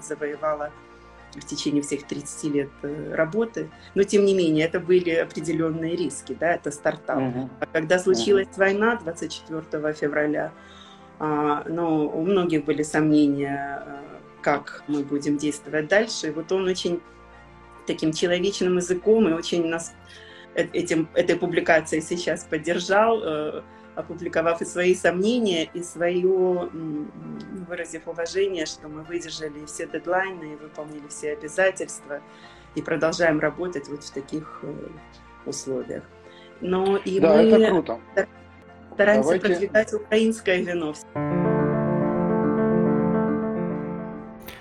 завоевала 0.00 0.70
в 1.34 1.44
течение 1.46 1.82
всех 1.82 2.06
30 2.06 2.44
лет 2.54 2.70
э, 2.82 3.14
работы. 3.14 3.70
Но, 3.94 4.02
тем 4.02 4.24
не 4.24 4.34
менее, 4.34 4.66
это 4.66 4.80
были 4.80 5.10
определенные 5.10 5.96
риски, 5.96 6.36
да, 6.38 6.54
это 6.54 6.70
стартап. 6.70 7.18
Uh-huh. 7.18 7.48
А 7.60 7.66
когда 7.66 7.98
случилась 7.98 8.48
uh-huh. 8.48 8.58
война 8.58 8.96
24 8.96 9.94
февраля, 9.94 10.52
а, 11.18 11.62
ну, 11.68 12.08
у 12.08 12.22
многих 12.22 12.64
были 12.64 12.82
сомнения, 12.82 13.84
э, 13.86 14.00
как 14.42 14.82
мы 14.88 15.04
будем 15.04 15.36
действовать 15.36 15.88
дальше. 15.88 16.28
И 16.28 16.30
вот 16.30 16.50
он 16.50 16.66
очень 16.66 17.00
таким 17.86 18.12
человечным 18.12 18.76
языком 18.76 19.28
и 19.28 19.32
очень 19.32 19.66
нас 19.66 19.94
э, 20.54 20.64
этим, 20.72 21.08
этой 21.14 21.36
публикацией 21.36 22.02
сейчас 22.02 22.44
поддержал, 22.44 23.62
опубликовав 23.94 24.62
и 24.62 24.64
свои 24.64 24.94
сомнения, 24.94 25.64
и 25.74 25.82
свое, 25.82 26.68
выразив 27.68 28.06
уважение, 28.06 28.66
что 28.66 28.88
мы 28.88 29.02
выдержали 29.02 29.64
все 29.66 29.86
дедлайны 29.86 30.54
и 30.54 30.56
выполнили 30.56 31.08
все 31.08 31.32
обязательства, 31.32 32.20
и 32.74 32.82
продолжаем 32.82 33.40
работать 33.40 33.88
вот 33.88 34.04
в 34.04 34.12
таких 34.12 34.60
э, 34.62 34.74
условиях. 35.44 36.04
Но 36.60 36.96
и 36.98 37.18
да, 37.18 37.34
мы 37.34 37.42
это 37.42 37.70
круто. 37.70 38.00
стараемся 38.94 39.24
Давайте... 39.24 39.46
продвигать 39.46 39.92
украинское 39.94 40.62
вино. 40.62 40.94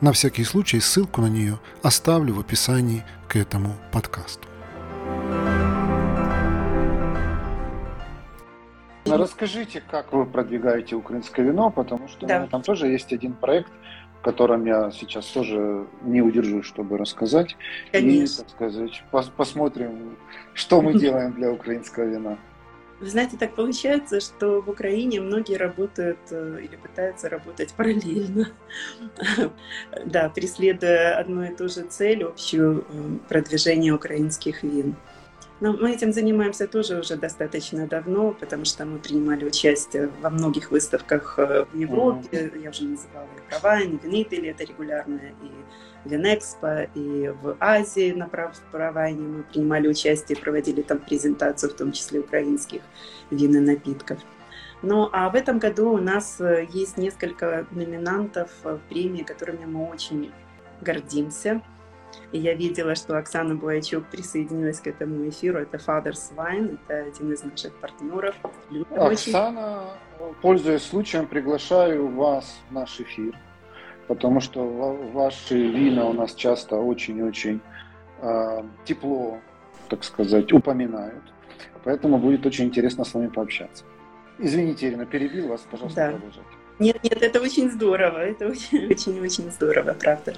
На 0.00 0.12
всякий 0.12 0.44
случай 0.44 0.78
ссылку 0.78 1.20
на 1.20 1.26
нее 1.26 1.58
оставлю 1.82 2.34
в 2.34 2.40
описании 2.40 3.02
к 3.26 3.34
этому 3.34 3.74
подкасту. 3.92 4.46
Расскажите, 9.04 9.82
как 9.90 10.12
вы 10.12 10.24
продвигаете 10.24 10.94
украинское 10.94 11.44
вино, 11.44 11.70
потому 11.70 12.06
что 12.06 12.26
да. 12.26 12.46
там 12.46 12.62
тоже 12.62 12.86
есть 12.86 13.12
один 13.12 13.32
проект, 13.32 13.72
в 14.20 14.22
котором 14.22 14.66
я 14.66 14.92
сейчас 14.92 15.26
тоже 15.26 15.86
не 16.02 16.22
удержусь, 16.22 16.66
чтобы 16.66 16.96
рассказать. 16.96 17.56
Конечно. 17.90 18.42
И, 18.42 18.44
так 18.44 18.50
сказать, 18.50 19.02
пос 19.10 19.30
посмотрим, 19.36 20.16
что 20.54 20.80
мы 20.80 20.94
делаем 20.94 21.32
для 21.32 21.50
украинского 21.50 22.04
вина. 22.04 22.38
Вы 23.00 23.10
знаете, 23.10 23.36
так 23.36 23.54
получается, 23.54 24.18
что 24.18 24.60
в 24.60 24.68
Украине 24.68 25.20
многие 25.20 25.56
работают 25.56 26.18
э, 26.30 26.60
или 26.64 26.74
пытаются 26.74 27.28
работать 27.28 27.72
параллельно, 27.74 28.48
да, 30.04 30.28
преследуя 30.30 31.16
одну 31.16 31.44
и 31.44 31.54
ту 31.54 31.68
же 31.68 31.82
цель, 31.82 32.24
общую 32.24 32.80
э, 32.80 33.18
продвижение 33.28 33.92
украинских 33.92 34.64
вин. 34.64 34.96
Но 35.60 35.72
мы 35.72 35.92
этим 35.92 36.12
занимаемся 36.12 36.68
тоже 36.68 37.00
уже 37.00 37.16
достаточно 37.16 37.86
давно, 37.86 38.32
потому 38.32 38.64
что 38.64 38.84
мы 38.84 38.98
принимали 38.98 39.44
участие 39.44 40.08
во 40.20 40.30
многих 40.30 40.70
выставках 40.70 41.38
э, 41.38 41.64
в 41.64 41.76
Европе. 41.76 42.28
Mm-hmm. 42.30 42.62
Я 42.62 42.70
уже 42.70 42.84
называла 42.84 43.26
и 43.26 43.84
и 43.84 43.98
Винители, 44.06 44.50
это 44.50 44.64
регулярно, 44.64 45.20
и 45.42 46.08
Винэкспо, 46.08 46.88
и 46.94 47.34
в 47.42 47.56
Азии 47.58 48.12
на 48.12 48.28
Провайне 48.70 49.20
мы 49.20 49.42
принимали 49.42 49.88
участие, 49.88 50.38
проводили 50.38 50.82
там 50.82 50.98
презентацию, 50.98 51.70
в 51.70 51.74
том 51.74 51.90
числе 51.90 52.20
украинских 52.20 52.82
вин 53.30 53.56
и 53.56 53.60
напитков. 53.60 54.18
Ну, 54.82 55.08
а 55.12 55.28
в 55.28 55.34
этом 55.34 55.58
году 55.58 55.90
у 55.90 55.98
нас 55.98 56.40
э, 56.40 56.68
есть 56.70 56.98
несколько 56.98 57.66
номинантов 57.72 58.50
в 58.62 58.78
премии, 58.88 59.24
которыми 59.24 59.64
мы 59.64 59.88
очень 59.88 60.30
гордимся. 60.80 61.60
И 62.32 62.38
я 62.38 62.54
видела, 62.54 62.94
что 62.94 63.16
Оксана 63.16 63.54
Буайчук 63.54 64.06
присоединилась 64.06 64.80
к 64.80 64.86
этому 64.86 65.28
эфиру. 65.28 65.58
Это 65.58 65.78
Father's 65.78 66.34
Wine, 66.36 66.78
это 66.86 67.08
один 67.08 67.32
из 67.32 67.42
наших 67.42 67.74
партнеров. 67.76 68.34
Оксана, 68.90 69.84
очень... 70.18 70.34
пользуясь 70.42 70.82
случаем, 70.82 71.26
приглашаю 71.26 72.08
вас 72.08 72.60
в 72.68 72.72
наш 72.72 73.00
эфир, 73.00 73.38
потому 74.06 74.40
что 74.40 74.64
ваши 75.12 75.56
вина 75.56 76.06
у 76.06 76.12
нас 76.12 76.34
часто 76.34 76.76
очень-очень 76.76 77.60
э, 78.20 78.62
тепло, 78.84 79.38
так 79.88 80.04
сказать, 80.04 80.52
упоминают. 80.52 81.22
Поэтому 81.84 82.18
будет 82.18 82.44
очень 82.44 82.66
интересно 82.66 83.04
с 83.04 83.14
вами 83.14 83.28
пообщаться. 83.28 83.84
Извините, 84.38 84.88
Ирина, 84.88 85.06
перебил 85.06 85.48
вас, 85.48 85.66
пожалуйста, 85.70 86.06
да. 86.06 86.12
продолжайте. 86.12 86.57
Нет, 86.78 87.02
нет, 87.02 87.22
это 87.22 87.40
очень 87.40 87.70
здорово, 87.70 88.18
это 88.18 88.46
очень-очень 88.46 89.50
здорово, 89.50 89.94
правда. 89.94 90.34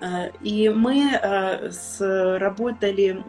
А, 0.00 0.26
и 0.42 0.68
мы 0.68 1.14
а, 1.14 1.70
работали 2.38 3.22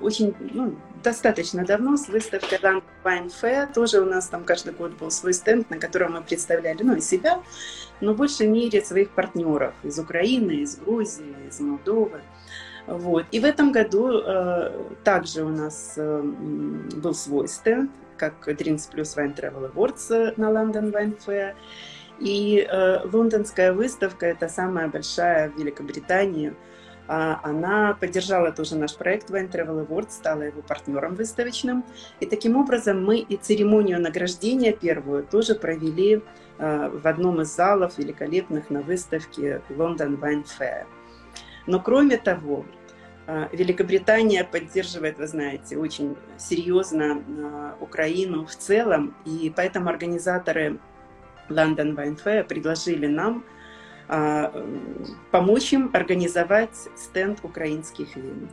очень, 0.00 0.34
ну, 0.52 0.76
достаточно 1.02 1.64
давно 1.64 1.96
с 1.96 2.08
выставкой 2.08 2.58
Land 2.58 2.82
Wine 3.04 3.32
Fair. 3.42 3.72
Тоже 3.72 4.00
у 4.00 4.06
нас 4.06 4.28
там 4.28 4.44
каждый 4.44 4.72
год 4.72 4.92
был 4.92 5.10
свой 5.10 5.34
стенд, 5.34 5.68
на 5.70 5.78
котором 5.78 6.14
мы 6.14 6.22
представляли, 6.22 6.82
ну, 6.82 6.96
и 6.96 7.00
себя, 7.00 7.42
но 8.00 8.14
в 8.14 8.16
большей 8.16 8.46
мере 8.46 8.82
своих 8.82 9.10
партнеров 9.10 9.74
из 9.82 9.98
Украины, 9.98 10.52
из 10.52 10.76
Грузии, 10.76 11.36
из 11.48 11.60
Молдовы. 11.60 12.22
Вот. 12.86 13.26
И 13.30 13.40
в 13.40 13.44
этом 13.44 13.72
году 13.72 14.18
э, 14.18 14.72
также 15.04 15.42
у 15.42 15.48
нас 15.48 15.94
э, 15.96 16.22
был 16.22 17.14
свой 17.14 17.48
стенд, 17.48 17.90
как 18.16 18.48
Drinks 18.48 18.90
Plus 18.92 19.16
Wine 19.16 19.34
Travel 19.36 19.72
Awards 19.72 20.34
на 20.36 20.50
London 20.50 20.92
Wine 20.92 21.18
Fair. 21.24 21.54
И 22.20 22.66
э, 22.70 23.00
лондонская 23.12 23.72
выставка– 23.72 24.26
это 24.34 24.48
самая 24.48 24.88
большая 24.88 25.50
в 25.50 25.58
Великобритании. 25.58 26.54
А, 27.06 27.40
она 27.42 27.96
поддержала 28.00 28.50
тоже 28.52 28.76
наш 28.76 28.96
проект 28.96 29.30
Wine 29.30 29.50
Travel 29.50 29.86
Awards, 29.86 30.10
стала 30.10 30.42
его 30.42 30.62
партнером 30.62 31.14
выставочным. 31.14 31.84
И 32.20 32.26
таким 32.26 32.56
образом 32.56 33.04
мы 33.04 33.18
и 33.18 33.36
церемонию 33.36 34.00
награждения 34.00 34.72
первую 34.72 35.24
тоже 35.24 35.54
провели 35.54 36.22
э, 36.58 36.88
в 36.88 37.06
одном 37.06 37.42
из 37.42 37.54
залов 37.54 37.98
великолепных 37.98 38.70
на 38.70 38.80
выставке 38.80 39.60
London 39.68 40.18
Wine 40.18 40.44
Fair. 40.44 40.84
Но 41.66 41.80
кроме 41.80 42.16
того, 42.16 42.64
а, 42.64 42.83
Великобритания 43.26 44.44
поддерживает, 44.44 45.18
вы 45.18 45.26
знаете, 45.26 45.78
очень 45.78 46.16
серьезно 46.36 47.22
а, 47.26 47.76
Украину 47.80 48.44
в 48.44 48.54
целом, 48.54 49.14
и 49.24 49.50
поэтому 49.54 49.88
организаторы 49.88 50.78
London 51.48 51.96
Wine 51.96 52.22
Fair 52.22 52.44
предложили 52.44 53.06
нам 53.06 53.44
а, 54.08 54.52
помочь 55.30 55.72
им 55.72 55.90
организовать 55.94 56.76
стенд 56.96 57.38
украинских 57.42 58.14
вин. 58.14 58.50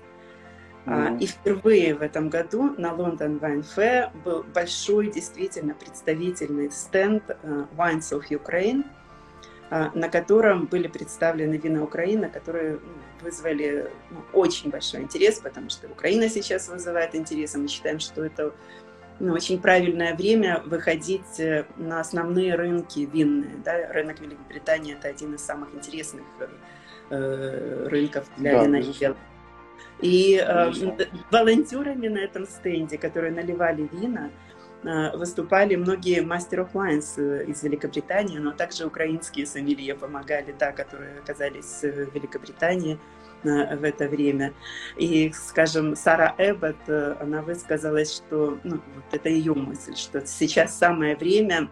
Mm-hmm. 0.85 1.19
И 1.19 1.27
впервые 1.27 1.93
в 1.93 2.01
этом 2.01 2.29
году 2.29 2.73
на 2.77 2.87
London 2.87 3.41
Wine 3.41 3.65
Fair 3.75 4.09
был 4.23 4.43
большой, 4.43 5.11
действительно 5.11 5.73
представительный 5.73 6.71
стенд 6.71 7.23
Wines 7.77 8.13
of 8.13 8.29
Ukraine– 8.29 8.85
а, 8.93 9.00
на 9.71 10.09
котором 10.09 10.65
были 10.65 10.87
представлены 10.89 11.55
вина 11.55 11.81
Украины, 11.81 12.29
которые 12.29 12.73
ну, 12.73 12.79
вызвали 13.23 13.89
ну, 14.09 14.17
очень 14.33 14.69
большой 14.69 15.03
интерес, 15.03 15.39
потому 15.39 15.69
что 15.69 15.87
Украина 15.87 16.27
сейчас 16.27 16.67
вызывает 16.67 17.15
интерес, 17.15 17.55
и 17.55 17.57
мы 17.57 17.69
считаем, 17.69 17.99
что 18.01 18.25
это 18.25 18.53
ну, 19.19 19.33
очень 19.33 19.61
правильное 19.61 20.13
время 20.13 20.61
выходить 20.65 21.39
э, 21.39 21.65
на 21.77 22.01
основные 22.01 22.55
рынки 22.55 23.07
винные. 23.11 23.55
Да? 23.63 23.93
Рынок 23.93 24.19
Великобритании– 24.19 24.93
это 24.99 25.07
один 25.07 25.35
из 25.35 25.41
самых 25.41 25.73
интересных 25.73 26.25
э, 27.09 27.87
рынков 27.89 28.27
для 28.35 28.57
да, 28.57 28.65
винодела. 28.65 29.15
И 30.01 30.43
э, 30.45 30.71
волонтерами 31.31 32.09
на 32.09 32.17
этом 32.17 32.45
стенде, 32.45 32.97
которые 32.97 33.31
наливали 33.31 33.87
вина, 33.93 34.31
Э, 34.31 34.50
выступали 34.83 35.75
многие 35.75 36.21
мастер 36.21 36.67
wines 36.73 37.13
э, 37.17 37.45
из 37.45 37.61
Великобритании, 37.63 38.39
но 38.39 38.51
также 38.51 38.85
украинские 38.85 39.45
сомелье 39.45 39.95
помогали, 39.95 40.55
да, 40.57 40.71
которые 40.71 41.19
оказались 41.19 41.81
в 41.81 42.13
Великобритании 42.15 42.99
э, 43.43 43.77
в 43.77 43.83
это 43.83 44.07
время. 44.07 44.53
И, 44.97 45.31
скажем, 45.33 45.95
Сара 45.95 46.33
Эббот, 46.37 46.89
она 47.19 47.41
высказалась, 47.41 48.15
что, 48.15 48.57
ну, 48.63 48.81
вот 48.95 49.05
это 49.11 49.29
ее 49.29 49.53
мысль, 49.53 49.95
что 49.95 50.25
сейчас 50.25 50.77
самое 50.77 51.15
время 51.15 51.69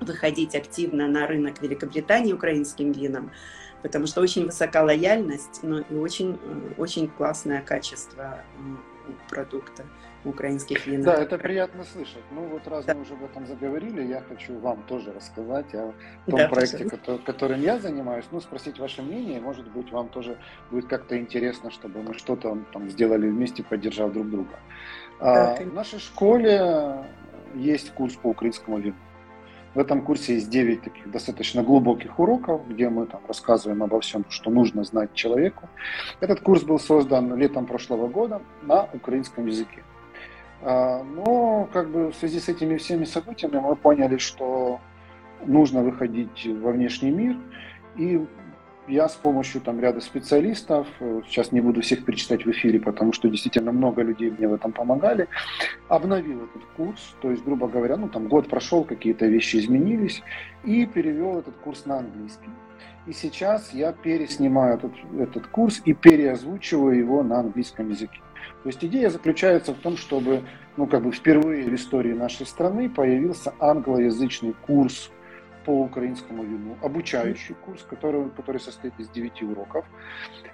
выходить 0.00 0.54
активно 0.54 1.06
на 1.06 1.26
рынок 1.26 1.62
Великобритании 1.62 2.32
украинским 2.32 2.90
вином, 2.92 3.30
потому 3.82 4.06
что 4.06 4.20
очень 4.20 4.46
высока 4.46 4.82
лояльность, 4.82 5.60
но 5.62 5.80
и 5.80 5.94
очень, 5.94 6.38
очень 6.78 7.08
классное 7.08 7.60
качество 7.62 8.42
продукта 9.28 9.84
украинских 10.24 10.86
вин. 10.86 11.02
Да, 11.02 11.14
это 11.14 11.38
приятно 11.38 11.84
слышать. 11.84 12.22
Ну 12.30 12.46
вот 12.46 12.66
раз 12.68 12.84
да. 12.84 12.94
мы 12.94 13.02
уже 13.02 13.14
об 13.14 13.24
этом 13.24 13.46
заговорили, 13.46 14.02
я 14.02 14.20
хочу 14.20 14.58
вам 14.58 14.82
тоже 14.82 15.12
рассказать 15.12 15.74
о 15.74 15.92
том 16.26 16.38
да, 16.38 16.48
проекте, 16.48 16.84
который, 16.84 17.18
которым 17.20 17.60
я 17.60 17.78
занимаюсь. 17.78 18.26
Ну, 18.30 18.40
спросить 18.40 18.78
ваше 18.78 19.02
мнение, 19.02 19.40
может 19.40 19.70
быть, 19.70 19.90
вам 19.92 20.08
тоже 20.08 20.36
будет 20.70 20.86
как-то 20.86 21.18
интересно, 21.18 21.70
чтобы 21.70 22.02
мы 22.02 22.14
что-то 22.14 22.58
там 22.72 22.90
сделали 22.90 23.28
вместе, 23.28 23.62
поддержав 23.62 24.12
друг 24.12 24.28
друга. 24.28 24.58
Да, 25.20 25.54
а, 25.54 25.56
в 25.56 25.74
нашей 25.74 25.98
школе 25.98 27.04
есть 27.54 27.92
курс 27.92 28.14
по 28.14 28.28
украинскому 28.28 28.78
вину. 28.78 28.96
В 29.74 29.78
этом 29.78 30.02
курсе 30.02 30.34
есть 30.34 30.50
9 30.50 30.82
таких 30.82 31.10
достаточно 31.10 31.62
глубоких 31.62 32.18
уроков, 32.18 32.68
где 32.68 32.88
мы 32.88 33.06
там 33.06 33.20
рассказываем 33.28 33.82
обо 33.84 34.00
всем, 34.00 34.24
что 34.28 34.50
нужно 34.50 34.82
знать 34.82 35.14
человеку. 35.14 35.68
Этот 36.18 36.40
курс 36.40 36.64
был 36.64 36.80
создан 36.80 37.36
летом 37.36 37.66
прошлого 37.66 38.08
года 38.08 38.42
на 38.62 38.88
украинском 38.92 39.46
языке. 39.46 39.84
А, 40.62 41.02
но 41.02 41.68
как 41.72 41.90
бы 41.90 42.10
в 42.10 42.14
связи 42.14 42.40
с 42.40 42.48
этими 42.48 42.76
всеми 42.76 43.04
событиями 43.04 43.58
мы 43.58 43.76
поняли, 43.76 44.18
что 44.18 44.80
нужно 45.46 45.82
выходить 45.82 46.46
во 46.46 46.72
внешний 46.72 47.10
мир. 47.10 47.36
И 47.96 48.26
я 48.88 49.08
с 49.08 49.14
помощью 49.14 49.60
там 49.60 49.80
ряда 49.80 50.00
специалистов, 50.00 50.86
сейчас 51.26 51.52
не 51.52 51.60
буду 51.60 51.80
всех 51.80 52.04
перечитать 52.04 52.44
в 52.44 52.50
эфире, 52.50 52.80
потому 52.80 53.12
что 53.12 53.28
действительно 53.28 53.72
много 53.72 54.02
людей 54.02 54.30
мне 54.30 54.48
в 54.48 54.54
этом 54.54 54.72
помогали, 54.72 55.28
обновил 55.88 56.44
этот 56.44 56.64
курс, 56.76 57.14
то 57.20 57.30
есть, 57.30 57.44
грубо 57.44 57.68
говоря, 57.68 57.96
ну 57.96 58.08
там 58.08 58.26
год 58.28 58.48
прошел, 58.48 58.84
какие-то 58.84 59.26
вещи 59.26 59.56
изменились, 59.56 60.22
и 60.64 60.86
перевел 60.86 61.38
этот 61.38 61.54
курс 61.56 61.86
на 61.86 61.98
английский. 61.98 62.50
И 63.06 63.12
сейчас 63.12 63.72
я 63.72 63.92
переснимаю 63.92 64.76
этот, 64.76 64.92
этот 65.18 65.46
курс 65.46 65.80
и 65.84 65.94
переозвучиваю 65.94 66.98
его 66.98 67.22
на 67.22 67.40
английском 67.40 67.90
языке. 67.90 68.20
То 68.62 68.68
есть 68.68 68.84
идея 68.84 69.10
заключается 69.10 69.72
в 69.72 69.78
том, 69.78 69.96
чтобы 69.96 70.42
ну, 70.76 70.86
как 70.86 71.02
бы 71.02 71.12
впервые 71.12 71.64
в 71.64 71.74
истории 71.74 72.12
нашей 72.12 72.46
страны 72.46 72.88
появился 72.88 73.52
англоязычный 73.58 74.54
курс 74.66 75.10
по 75.64 75.82
украинскому 75.82 76.42
вину, 76.42 76.76
обучающий 76.82 77.54
курс, 77.54 77.84
который, 77.88 78.30
который 78.30 78.60
состоит 78.60 78.94
из 78.98 79.08
9 79.10 79.42
уроков. 79.42 79.84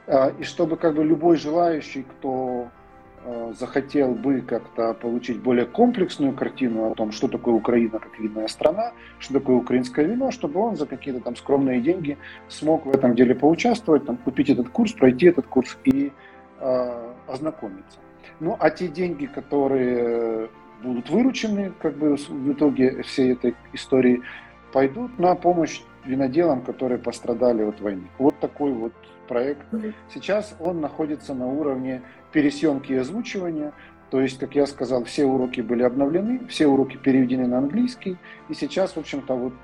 А, 0.06 0.32
и 0.38 0.42
чтобы 0.42 0.76
как 0.76 0.94
бы 0.94 1.04
любой 1.04 1.36
желающий, 1.36 2.02
кто 2.02 2.68
а, 3.24 3.52
захотел 3.58 4.14
бы 4.14 4.40
как-то 4.40 4.94
получить 4.94 5.40
более 5.40 5.66
комплексную 5.66 6.32
картину 6.32 6.90
о 6.90 6.94
том, 6.94 7.12
что 7.12 7.28
такое 7.28 7.54
Украина 7.54 7.98
как 7.98 8.18
винная 8.18 8.48
страна, 8.48 8.92
что 9.18 9.34
такое 9.34 9.56
украинское 9.56 10.04
вино, 10.04 10.30
чтобы 10.30 10.60
он 10.60 10.76
за 10.76 10.86
какие-то 10.86 11.20
там 11.20 11.36
скромные 11.36 11.80
деньги 11.80 12.18
смог 12.48 12.86
в 12.86 12.90
этом 12.90 13.14
деле 13.14 13.34
поучаствовать, 13.34 14.06
там, 14.06 14.16
купить 14.16 14.50
этот 14.50 14.68
курс, 14.68 14.92
пройти 14.92 15.26
этот 15.26 15.46
курс 15.46 15.76
и 15.84 16.12
э, 16.60 17.05
ознакомиться. 17.36 17.98
Ну, 18.40 18.56
а 18.58 18.70
те 18.70 18.88
деньги, 18.88 19.26
которые 19.26 20.50
будут 20.82 21.08
выручены 21.10 21.72
как 21.80 21.96
бы 21.96 22.16
в 22.16 22.52
итоге 22.52 23.02
всей 23.02 23.32
этой 23.32 23.54
истории, 23.72 24.22
пойдут 24.72 25.18
на 25.18 25.34
помощь 25.34 25.80
виноделам, 26.04 26.62
которые 26.62 26.98
пострадали 26.98 27.62
от 27.62 27.80
войны. 27.80 28.08
Вот 28.18 28.38
такой 28.40 28.72
вот 28.72 28.92
проект. 29.28 29.66
Сейчас 30.12 30.54
он 30.60 30.80
находится 30.80 31.34
на 31.34 31.46
уровне 31.46 32.02
пересъемки 32.32 32.92
и 32.92 32.96
озвучивания. 32.96 33.72
То 34.10 34.20
есть, 34.20 34.38
как 34.38 34.54
я 34.54 34.66
сказал, 34.66 35.04
все 35.04 35.24
уроки 35.24 35.60
были 35.60 35.82
обновлены, 35.82 36.46
все 36.48 36.66
уроки 36.68 36.96
переведены 36.96 37.46
на 37.48 37.58
английский. 37.58 38.16
И 38.48 38.54
сейчас, 38.54 38.94
в 38.94 38.98
общем-то, 38.98 39.34
вот, 39.34 39.54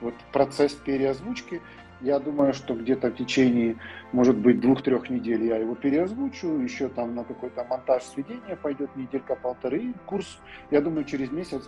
вот 0.00 0.14
процесс 0.32 0.72
переозвучки 0.72 1.60
я 2.00 2.18
думаю, 2.18 2.52
что 2.52 2.74
где-то 2.74 3.10
в 3.10 3.16
течение, 3.16 3.76
может 4.12 4.36
быть, 4.36 4.60
двух-трех 4.60 5.08
недель 5.10 5.44
я 5.44 5.56
его 5.56 5.74
переозвучу, 5.74 6.58
еще 6.58 6.88
там 6.88 7.14
на 7.14 7.24
какой-то 7.24 7.64
монтаж 7.64 8.02
сведения 8.04 8.56
пойдет 8.56 8.94
неделька-полторы, 8.96 9.78
и 9.78 9.94
курс, 10.04 10.38
я 10.70 10.80
думаю, 10.80 11.04
через 11.04 11.30
месяц 11.30 11.62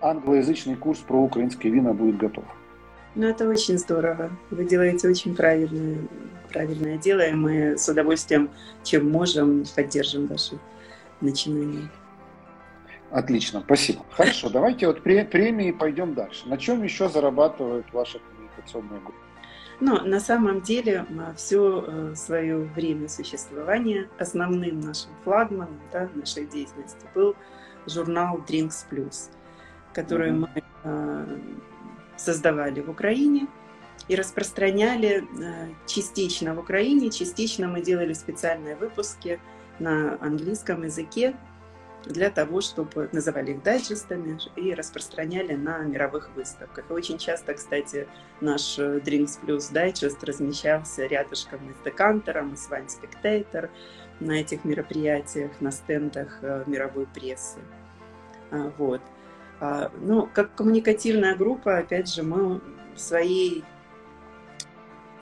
англоязычный 0.00 0.76
курс 0.76 1.00
про 1.00 1.20
украинские 1.20 1.72
вина 1.72 1.92
будет 1.92 2.16
готов. 2.16 2.44
Ну, 3.16 3.26
это 3.26 3.48
очень 3.48 3.78
здорово. 3.78 4.30
Вы 4.50 4.64
делаете 4.64 5.08
очень 5.08 5.36
правильное, 5.36 5.98
правильное 6.52 6.98
дело, 6.98 7.20
и 7.20 7.32
мы 7.32 7.78
с 7.78 7.88
удовольствием, 7.88 8.50
чем 8.82 9.10
можем, 9.10 9.64
поддержим 9.74 10.26
ваши 10.26 10.58
начинания. 11.20 11.88
Отлично, 13.10 13.60
спасибо. 13.60 14.04
Хорошо, 14.10 14.50
давайте 14.50 14.88
от 14.88 15.02
премии 15.02 15.70
пойдем 15.70 16.14
дальше. 16.14 16.48
На 16.48 16.58
чем 16.58 16.82
еще 16.82 17.08
зарабатывает 17.08 17.86
ваша 17.92 18.18
коммуникационная 18.18 18.98
группа? 18.98 19.23
Но 19.80 20.00
на 20.00 20.20
самом 20.20 20.60
деле 20.60 21.04
все 21.36 21.84
э, 21.86 22.14
свое 22.14 22.58
время 22.58 23.08
существования 23.08 24.08
основным 24.18 24.80
нашим 24.80 25.10
флагманом 25.24 25.80
да, 25.92 26.08
нашей 26.14 26.46
деятельности 26.46 27.06
был 27.14 27.34
журнал 27.86 28.38
Drinks 28.48 28.86
Plus, 28.90 29.30
который 29.92 30.30
mm-hmm. 30.30 30.48
мы 30.54 30.62
э, 30.84 31.38
создавали 32.16 32.80
в 32.80 32.90
Украине 32.90 33.48
и 34.08 34.16
распространяли 34.16 35.24
э, 35.40 35.68
частично 35.86 36.54
в 36.54 36.58
Украине, 36.60 37.10
частично 37.10 37.68
мы 37.68 37.82
делали 37.82 38.12
специальные 38.12 38.76
выпуски 38.76 39.40
на 39.78 40.18
английском 40.20 40.84
языке 40.84 41.34
для 42.06 42.30
того, 42.30 42.60
чтобы 42.60 43.08
называли 43.12 43.52
их 43.52 43.62
дайджестами 43.62 44.38
и 44.56 44.74
распространяли 44.74 45.54
на 45.54 45.78
мировых 45.78 46.30
выставках. 46.34 46.90
Очень 46.90 47.18
часто, 47.18 47.54
кстати, 47.54 48.06
наш 48.40 48.78
э, 48.78 48.98
Drinks 48.98 49.38
Plus 49.42 49.72
дайджест 49.72 50.22
размещался 50.22 51.06
рядышком 51.06 51.60
с 51.74 51.84
Декантером, 51.84 52.52
и 52.52 52.56
с 52.56 52.68
Wine 52.70 52.88
Spectator 52.88 53.70
на 54.20 54.32
этих 54.32 54.64
мероприятиях, 54.64 55.52
на 55.60 55.70
стендах 55.70 56.38
э, 56.42 56.64
мировой 56.66 57.06
прессы. 57.06 57.58
А, 58.50 58.72
вот. 58.78 59.00
А, 59.60 59.90
ну, 60.00 60.28
как 60.32 60.54
коммуникативная 60.54 61.34
группа, 61.34 61.78
опять 61.78 62.12
же, 62.12 62.22
мы 62.22 62.60
своей 62.96 63.64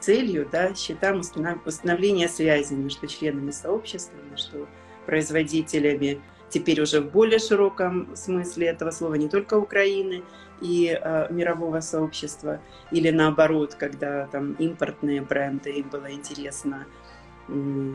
целью 0.01 0.49
да, 0.51 0.75
считаем 0.75 1.21
установление 1.65 2.29
связи 2.29 2.75
между 2.75 3.07
членами 3.07 3.51
сообщества, 3.51 4.17
между 4.31 4.69
производителями 5.07 6.21
теперь 6.53 6.81
уже 6.81 7.01
в 7.01 7.11
более 7.11 7.39
широком 7.39 8.15
смысле 8.15 8.67
этого 8.67 8.91
слова, 8.91 9.15
не 9.15 9.29
только 9.29 9.55
Украины 9.55 10.23
и 10.61 10.99
э, 11.03 11.27
мирового 11.33 11.81
сообщества, 11.81 12.61
или 12.93 13.11
наоборот, 13.11 13.75
когда 13.75 14.27
там 14.27 14.53
импортные 14.53 15.23
бренды, 15.23 15.71
им 15.71 15.89
было 15.89 16.13
интересно 16.13 16.87
э, 17.49 17.95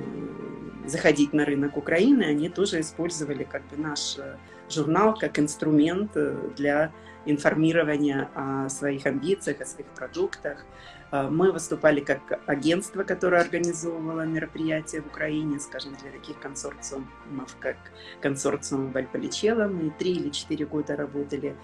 заходить 0.85 1.33
на 1.33 1.45
рынок 1.45 1.77
Украины, 1.77 2.23
они 2.23 2.49
тоже 2.49 2.81
использовали 2.81 3.43
как 3.43 3.61
бы 3.67 3.77
наш 3.77 4.17
э, 4.17 4.35
журнал 4.69 5.15
как 5.15 5.39
инструмент 5.39 6.11
э, 6.15 6.35
для 6.57 6.91
информирования 7.25 8.29
о 8.33 8.69
своих 8.69 9.05
амбициях, 9.05 9.61
о 9.61 9.65
своих 9.65 9.87
продуктах, 9.89 10.65
мы 11.11 11.51
выступали 11.51 12.01
как 12.01 12.41
агентство, 12.47 13.03
которое 13.03 13.41
организовывало 13.41 14.25
мероприятия 14.25 15.01
в 15.01 15.07
Украине, 15.07 15.59
скажем, 15.59 15.95
для 16.01 16.11
таких 16.11 16.39
консорциумов, 16.39 17.55
как 17.59 17.77
консорциум 18.21 18.91
Вальполичела. 18.91 19.67
Мы 19.67 19.91
три 19.91 20.11
или 20.13 20.29
четыре 20.29 20.65
года 20.65 20.97
работали 20.97 21.55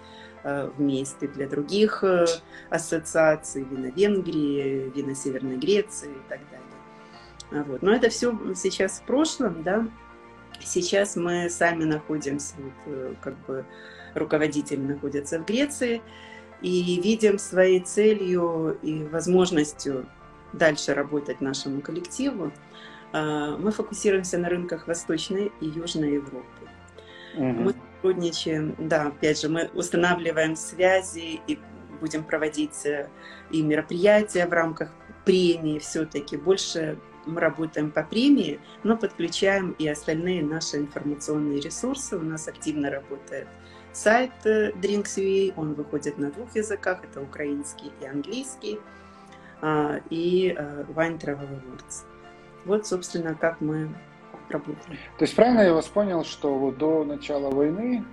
а, 0.44 0.70
вместе 0.76 1.26
для 1.26 1.48
других 1.48 2.04
э, 2.04 2.26
ассоциаций, 2.68 3.64
вина 3.64 3.88
Венгрии, 3.88 4.92
вина 4.94 5.14
Северной 5.14 5.56
Греции 5.56 6.10
и 6.10 6.28
так 6.28 6.40
далее. 6.50 7.62
А 7.62 7.64
вот. 7.64 7.80
Но 7.80 7.94
это 7.94 8.10
все 8.10 8.38
сейчас 8.54 9.00
в 9.00 9.04
прошлом, 9.04 9.62
да. 9.62 9.88
Сейчас 10.60 11.16
мы 11.16 11.48
сами 11.48 11.84
находимся, 11.84 12.54
вот, 12.58 12.72
э, 12.86 13.14
как 13.22 13.38
бы 13.46 13.64
руководители 14.14 14.80
находятся 14.80 15.38
в 15.38 15.46
Греции, 15.46 16.02
и 16.64 16.98
видим 16.98 17.38
своей 17.38 17.80
целью 17.80 18.78
и 18.80 19.04
возможностью 19.04 20.06
дальше 20.54 20.94
работать 20.94 21.42
нашему 21.42 21.82
коллективу, 21.82 22.52
а, 23.12 23.58
мы 23.58 23.70
фокусируемся 23.70 24.38
на 24.38 24.48
рынках 24.48 24.86
Восточной 24.88 25.52
и 25.60 25.66
Южной 25.66 26.14
Европы. 26.14 26.46
Угу. 27.36 27.44
Мы 27.44 27.74
сотрудничаем, 27.74 28.74
да, 28.78 29.08
опять 29.08 29.42
же, 29.42 29.50
мы 29.50 29.70
устанавливаем 29.74 30.56
связи 30.56 31.40
и 31.46 31.58
будем 32.00 32.24
проводить 32.24 32.86
э, 32.86 33.08
и 33.50 33.60
мероприятия 33.60 34.46
в 34.46 34.52
рамках 34.52 34.90
премии 35.26 35.78
все-таки. 35.78 36.38
Больше 36.38 36.98
мы 37.26 37.40
работаем 37.42 37.90
по 37.90 38.02
премии, 38.02 38.58
но 38.84 38.96
подключаем 38.96 39.72
и 39.72 39.86
остальные 39.86 40.42
наши 40.42 40.78
информационные 40.78 41.60
ресурсы. 41.60 42.16
У 42.16 42.22
нас 42.22 42.48
активно 42.48 42.90
работает 42.90 43.48
сайт 43.94 44.32
э, 44.44 44.72
Drinks.ua, 44.72 45.54
он 45.56 45.74
выходит 45.74 46.18
на 46.18 46.30
двух 46.30 46.54
языках, 46.54 47.00
это 47.04 47.20
украинский 47.22 47.92
и 48.00 48.06
английский, 48.06 48.80
а, 49.62 50.00
и 50.10 50.54
э, 50.56 50.84
Wine 50.94 51.18
Travel 51.18 51.48
Awards. 51.48 52.04
Вот, 52.64 52.86
собственно, 52.86 53.34
как 53.34 53.60
мы 53.60 53.88
работаем. 54.48 54.98
То 55.18 55.24
есть 55.24 55.34
правильно 55.34 55.60
я 55.60 55.74
вас 55.74 55.86
понял, 55.86 56.24
что 56.24 56.54
вот 56.54 56.78
до 56.78 57.04
начала 57.04 57.50
войны 57.50 58.04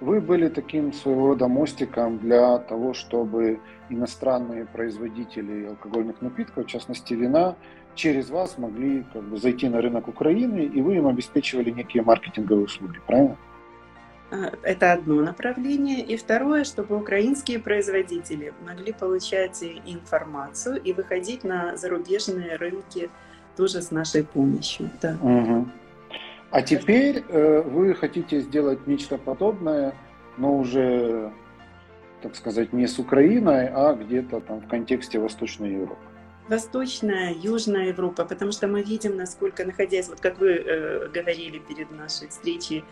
вы 0.00 0.20
были 0.20 0.48
таким 0.48 0.92
своего 0.92 1.28
рода 1.28 1.48
мостиком 1.48 2.18
для 2.18 2.58
того, 2.58 2.94
чтобы 2.94 3.60
иностранные 3.90 4.64
производители 4.64 5.66
алкогольных 5.66 6.22
напитков, 6.22 6.64
в 6.64 6.68
частности 6.68 7.14
вина, 7.14 7.56
через 7.94 8.30
вас 8.30 8.58
могли 8.58 9.04
как 9.12 9.24
бы, 9.24 9.38
зайти 9.38 9.68
на 9.68 9.80
рынок 9.80 10.08
Украины, 10.08 10.60
и 10.60 10.80
вы 10.80 10.96
им 10.96 11.08
обеспечивали 11.08 11.70
некие 11.70 12.02
маркетинговые 12.02 12.66
услуги, 12.66 12.98
правильно? 13.06 13.36
А, 14.30 14.52
это 14.62 14.92
одно 14.92 15.22
направление. 15.22 16.00
И 16.00 16.16
второе, 16.16 16.64
чтобы 16.64 16.96
украинские 16.96 17.58
производители 17.58 18.52
могли 18.66 18.92
получать 18.92 19.62
информацию 19.62 20.80
и 20.82 20.92
выходить 20.92 21.44
на 21.44 21.76
зарубежные 21.76 22.56
рынки 22.56 23.10
тоже 23.56 23.80
с 23.82 23.90
нашей 23.90 24.24
помощью. 24.24 24.90
Да. 25.00 25.16
Угу. 25.22 25.68
А 26.50 26.62
теперь 26.62 27.24
э, 27.28 27.62
вы 27.62 27.94
хотите 27.94 28.40
сделать 28.40 28.86
нечто 28.86 29.18
подобное, 29.18 29.94
но 30.36 30.58
уже, 30.58 31.32
так 32.22 32.36
сказать, 32.36 32.72
не 32.72 32.86
с 32.86 32.98
Украиной, 32.98 33.68
а 33.68 33.94
где-то 33.94 34.40
там 34.40 34.60
в 34.60 34.68
контексте 34.68 35.18
Восточной 35.18 35.72
Европы. 35.72 36.00
Восточная, 36.48 37.34
Южная 37.34 37.88
Европа, 37.88 38.24
потому 38.24 38.52
что 38.52 38.68
мы 38.68 38.82
видим, 38.82 39.16
насколько, 39.16 39.66
находясь, 39.66 40.08
вот 40.08 40.20
как 40.20 40.38
вы 40.38 40.52
э, 40.52 41.08
говорили 41.08 41.58
перед 41.58 41.90
нашей 41.90 42.28
встречей, 42.28 42.84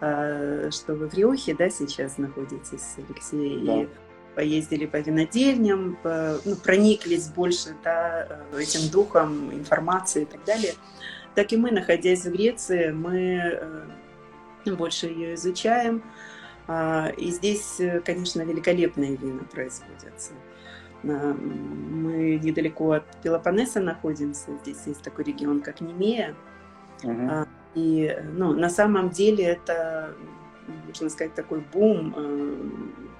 что 0.00 0.94
вы 0.94 1.08
в 1.08 1.14
Риохе, 1.14 1.54
да, 1.54 1.68
сейчас 1.68 2.16
находитесь, 2.16 2.94
Алексей, 2.96 3.66
да. 3.66 3.82
и 3.82 3.88
поездили 4.34 4.86
по 4.86 4.96
винодельням, 4.96 5.98
по, 6.02 6.38
ну, 6.44 6.56
прониклись 6.56 7.28
больше 7.28 7.76
да, 7.84 8.40
этим 8.58 8.90
духом 8.90 9.52
информации 9.52 10.22
и 10.22 10.24
так 10.24 10.42
далее. 10.44 10.72
Так 11.34 11.52
и 11.52 11.56
мы, 11.56 11.70
находясь 11.70 12.24
в 12.24 12.32
Греции, 12.32 12.90
мы 12.90 13.16
э, 14.64 14.74
больше 14.74 15.06
ее 15.06 15.34
изучаем. 15.34 16.02
А, 16.66 17.08
и 17.16 17.30
здесь, 17.30 17.80
конечно, 18.04 18.42
великолепные 18.42 19.16
вина 19.16 19.42
производятся. 19.44 20.32
Мы 21.02 22.38
недалеко 22.42 22.92
от 22.92 23.22
Пелопоннеса 23.22 23.80
находимся. 23.80 24.56
Здесь 24.62 24.78
есть 24.86 25.02
такой 25.02 25.24
регион, 25.24 25.60
как 25.60 25.80
Немея. 25.80 26.34
Угу. 27.02 27.46
И 27.74 28.16
ну, 28.32 28.52
на 28.52 28.68
самом 28.68 29.10
деле 29.10 29.44
это, 29.44 30.14
можно 30.86 31.08
сказать, 31.08 31.34
такой 31.34 31.60
бум 31.72 32.14
э, 32.16 32.56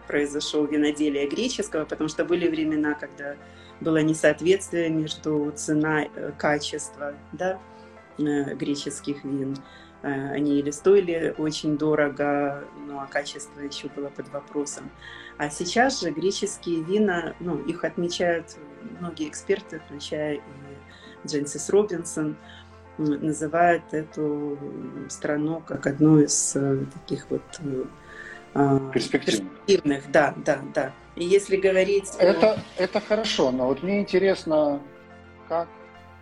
произошел 0.09 0.67
виноделия 0.67 1.29
греческого, 1.29 1.85
потому 1.85 2.09
что 2.09 2.25
были 2.25 2.49
времена, 2.49 2.95
когда 2.95 3.37
было 3.81 3.99
несоответствие 3.99 4.91
между 4.91 5.53
цена 5.55 6.03
и 6.03 6.11
э, 6.15 6.33
качество 6.37 7.15
да, 7.33 7.59
э, 8.19 8.55
греческих 8.55 9.25
вин. 9.25 9.57
Они 10.03 10.59
или 10.59 10.71
стоили 10.71 11.35
очень 11.37 11.77
дорого, 11.77 12.65
ну 12.87 12.99
а 13.01 13.07
качество 13.07 13.61
еще 13.61 13.89
было 13.89 14.09
под 14.09 14.31
вопросом. 14.31 14.91
А 15.37 15.51
сейчас 15.51 16.01
же 16.01 16.11
греческие 16.11 16.83
вина, 16.83 17.35
ну, 17.39 17.59
их 17.59 17.85
отмечают 17.85 18.57
многие 18.99 19.29
эксперты, 19.29 19.79
включая 19.81 20.37
и 20.37 20.41
Дженсис 21.27 21.69
Робинсон, 21.69 22.37
называет 22.99 23.83
эту 23.93 24.59
страну 25.09 25.63
как 25.67 25.87
одну 25.87 26.19
из 26.19 26.55
э, 26.55 26.85
таких 26.93 27.27
вот 27.31 27.43
э, 27.61 27.85
а, 28.55 28.79
перспективных. 28.93 29.51
перспективных. 29.65 30.11
Да, 30.11 30.35
да, 30.45 30.59
да. 30.75 30.93
И 31.17 31.25
если 31.25 31.57
говорить... 31.57 32.11
Это, 32.19 32.61
это 32.77 33.01
хорошо, 33.01 33.51
но 33.51 33.67
вот 33.67 33.83
мне 33.83 34.01
интересно, 34.01 34.81
как 35.49 35.69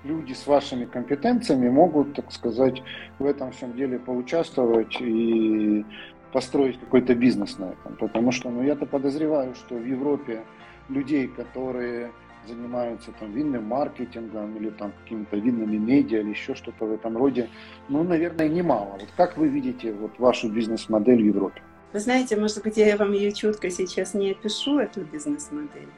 люди 0.05 0.33
с 0.33 0.47
вашими 0.47 0.85
компетенциями 0.85 1.69
могут, 1.69 2.15
так 2.15 2.33
сказать, 2.33 2.83
в 3.19 3.27
этом 3.27 3.53
всем 3.53 3.75
деле 3.75 3.99
поучаствовать 3.99 5.01
и 5.01 5.85
построить 6.33 6.79
какой-то 6.79 7.15
бизнес 7.15 7.59
на 7.59 7.67
этом. 7.73 7.97
Потому 7.97 8.33
что 8.33 8.51
ну, 8.51 8.63
я-то 8.63 8.87
подозреваю, 8.87 9.55
что 9.55 9.75
в 9.75 9.85
Европе 9.85 10.45
людей, 10.89 11.29
которые 11.29 12.13
занимаются 12.49 13.13
там 13.13 13.33
винным 13.33 13.65
маркетингом 13.65 14.57
или 14.57 14.71
там 14.71 14.93
какими-то 15.03 15.37
винными 15.37 15.77
медиа 15.77 16.21
или 16.21 16.31
еще 16.31 16.55
что-то 16.55 16.87
в 16.87 16.93
этом 16.93 17.17
роде, 17.17 17.49
ну, 17.89 18.03
наверное, 18.03 18.49
немало. 18.49 18.99
Вот 19.01 19.09
как 19.17 19.37
вы 19.37 19.49
видите 19.49 19.93
вот 19.93 20.19
вашу 20.19 20.49
бизнес-модель 20.49 21.23
в 21.23 21.27
Европе? 21.27 21.63
Вы 21.93 22.01
знаете, 22.01 22.37
может 22.37 22.63
быть, 22.63 22.77
я 22.77 22.97
вам 22.97 23.13
ее 23.13 23.33
четко 23.33 23.71
сейчас 23.71 24.15
не 24.15 24.33
опишу, 24.33 24.79
эту 24.79 25.01
бизнес-модель, 25.03 25.89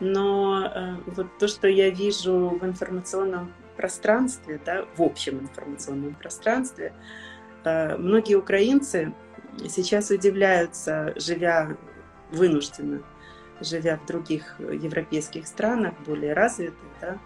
но 0.00 0.64
э, 0.64 0.96
вот 1.06 1.26
то, 1.38 1.48
что 1.48 1.68
я 1.68 1.90
вижу 1.90 2.58
в 2.60 2.64
информационном 2.64 3.52
пространстве, 3.76 4.60
да, 4.64 4.86
в 4.96 5.02
общем 5.02 5.40
информационном 5.40 6.14
пространстве, 6.14 6.94
э, 7.64 7.96
многие 7.96 8.36
украинцы 8.36 9.12
сейчас 9.68 10.10
удивляются, 10.10 11.12
живя 11.16 11.76
вынужденно, 12.30 13.02
живя 13.60 13.98
в 13.98 14.06
других 14.06 14.56
европейских 14.58 15.46
странах, 15.46 15.94
более 16.06 16.32
развитых, 16.32 16.76
да, 17.00 17.18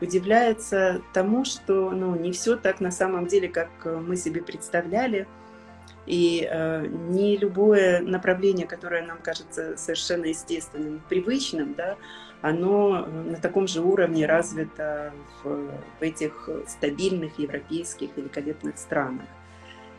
удивляются 0.00 1.02
тому, 1.12 1.44
что 1.44 1.90
ну, 1.90 2.14
не 2.14 2.32
все 2.32 2.56
так 2.56 2.80
на 2.80 2.90
самом 2.90 3.26
деле, 3.26 3.48
как 3.48 3.68
мы 3.84 4.16
себе 4.16 4.42
представляли. 4.42 5.26
И 6.06 6.46
э, 6.48 6.86
не 6.86 7.36
любое 7.36 8.00
направление, 8.00 8.66
которое 8.66 9.02
нам 9.04 9.18
кажется 9.18 9.76
совершенно 9.76 10.26
естественным, 10.26 11.02
привычным, 11.08 11.74
да, 11.74 11.96
оно 12.42 13.06
на 13.06 13.36
таком 13.38 13.66
же 13.66 13.80
уровне 13.80 14.24
развито 14.24 15.12
в, 15.42 15.68
в 15.98 16.02
этих 16.02 16.48
стабильных 16.68 17.40
европейских 17.40 18.10
великолепных 18.16 18.78
странах. 18.78 19.26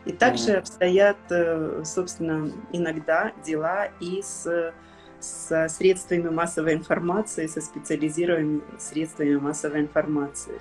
И 0.06 0.12
также 0.12 0.52
обстоят, 0.54 1.18
э, 1.28 1.82
собственно, 1.84 2.50
иногда 2.72 3.32
дела 3.44 3.88
и 4.00 4.22
с 4.22 4.72
со 5.20 5.68
средствами 5.68 6.28
массовой 6.28 6.74
информации, 6.74 7.46
со 7.46 7.60
специализированными 7.60 8.62
средствами 8.78 9.36
массовой 9.36 9.80
информации. 9.80 10.60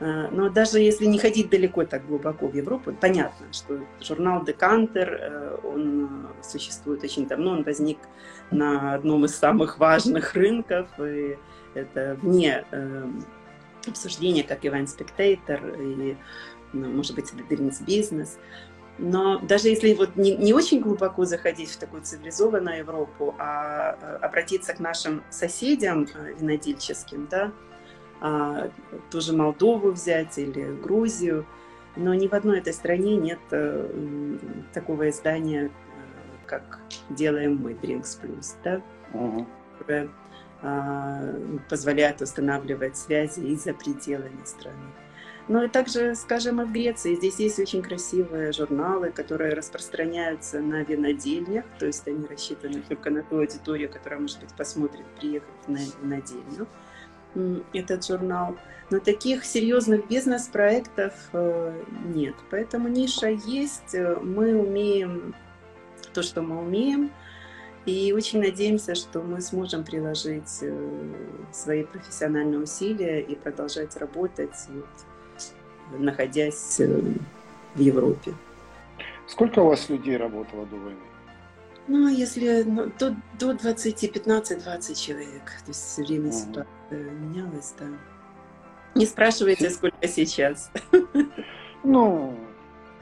А, 0.00 0.28
но 0.30 0.48
даже 0.48 0.80
если 0.80 1.06
не 1.06 1.18
ходить 1.18 1.50
далеко 1.50 1.84
так 1.84 2.06
глубоко 2.06 2.48
в 2.48 2.54
Европу, 2.54 2.92
понятно, 2.92 3.46
что 3.52 3.80
журнал 4.00 4.44
«Декантер», 4.44 5.18
э, 5.20 5.56
он 5.62 6.28
существует 6.42 7.02
очень 7.04 7.26
давно, 7.26 7.52
он 7.52 7.62
возник 7.62 7.98
на 8.50 8.94
одном 8.94 9.24
из 9.24 9.34
самых 9.36 9.78
важных 9.78 10.34
рынков, 10.34 10.88
и 10.98 11.38
это 11.74 12.18
вне 12.20 12.64
э, 12.70 13.06
обсуждения, 13.86 14.42
как 14.42 14.66
Иван 14.66 14.88
Спектейтер 14.88 15.80
и, 15.80 16.16
ну, 16.72 16.90
может 16.90 17.14
быть, 17.14 17.32
Business 17.48 17.84
Business. 17.84 18.30
Но 18.98 19.38
даже 19.40 19.68
если 19.68 19.92
вот 19.94 20.16
не, 20.16 20.36
не 20.36 20.52
очень 20.52 20.80
глубоко 20.80 21.24
заходить 21.24 21.70
в 21.70 21.78
такую 21.78 22.02
цивилизованную 22.02 22.78
Европу, 22.78 23.34
а 23.38 23.96
э, 24.00 24.16
обратиться 24.22 24.72
к 24.72 24.78
нашим 24.78 25.22
соседям 25.30 26.06
э, 26.14 26.34
винодельческим, 26.38 27.26
да, 27.28 27.52
а, 28.20 28.70
ту 29.10 29.20
же 29.20 29.32
Молдову 29.32 29.90
взять 29.90 30.38
или 30.38 30.80
Грузию, 30.80 31.44
но 31.96 32.14
ни 32.14 32.28
в 32.28 32.32
одной 32.32 32.58
этой 32.58 32.72
стране 32.72 33.16
нет 33.16 33.40
э, 33.50 34.38
такого 34.72 35.10
издания, 35.10 35.70
как 36.46 36.80
делаем 37.10 37.56
мы 37.56 37.72
Drinks 37.72 38.20
Plus, 38.22 38.54
да, 38.62 38.80
угу. 39.12 39.46
которое 39.78 40.08
а, 40.62 41.34
позволяет 41.68 42.22
устанавливать 42.22 42.96
связи 42.96 43.40
и 43.40 43.56
за 43.56 43.74
пределами 43.74 44.44
страны. 44.44 44.78
Ну 45.46 45.62
и 45.62 45.68
также, 45.68 46.14
скажем, 46.14 46.60
и 46.62 46.64
в 46.64 46.72
Греции. 46.72 47.16
Здесь 47.16 47.38
есть 47.38 47.58
очень 47.58 47.82
красивые 47.82 48.52
журналы, 48.52 49.10
которые 49.10 49.52
распространяются 49.52 50.60
на 50.60 50.82
винодельнях, 50.82 51.64
то 51.78 51.86
есть 51.86 52.08
они 52.08 52.26
рассчитаны 52.26 52.80
только 52.80 53.10
на 53.10 53.22
ту 53.22 53.38
аудиторию, 53.38 53.90
которая, 53.90 54.20
может 54.20 54.40
быть, 54.40 54.54
посмотрит, 54.54 55.04
приехать 55.18 55.68
на 55.68 55.78
винодельню 56.02 56.66
этот 57.72 58.06
журнал. 58.06 58.56
Но 58.90 59.00
таких 59.00 59.44
серьезных 59.44 60.06
бизнес-проектов 60.08 61.14
э, 61.32 61.82
нет. 62.14 62.34
Поэтому 62.50 62.88
ниша 62.88 63.28
есть, 63.28 63.94
мы 63.94 64.54
умеем 64.54 65.34
то, 66.12 66.22
что 66.22 66.42
мы 66.42 66.60
умеем, 66.60 67.10
и 67.86 68.12
очень 68.12 68.40
надеемся, 68.40 68.94
что 68.94 69.20
мы 69.20 69.40
сможем 69.40 69.84
приложить 69.84 70.58
э, 70.62 71.12
свои 71.52 71.84
профессиональные 71.84 72.60
усилия 72.60 73.20
и 73.20 73.34
продолжать 73.34 73.96
работать 73.96 74.54
находясь 75.92 76.80
э, 76.80 77.00
в 77.74 77.80
Европе. 77.80 78.34
Сколько 79.26 79.60
у 79.60 79.66
вас 79.68 79.88
людей 79.88 80.16
работало 80.16 80.66
до 80.66 80.76
войны? 80.76 81.00
Ну, 81.86 82.08
если 82.08 82.62
ну, 82.62 82.90
до, 82.98 83.14
до 83.38 83.54
20, 83.54 84.04
15-20 84.04 84.94
человек. 84.94 85.44
То 85.64 85.68
есть 85.68 85.98
время 85.98 86.28
ага. 86.28 86.32
ситуация 86.32 87.10
менялась, 87.10 87.74
да. 87.78 87.86
Не 88.94 89.06
спрашивайте, 89.06 89.70
сколько 89.70 90.08
сейчас. 90.08 90.70
Ну, 91.86 92.34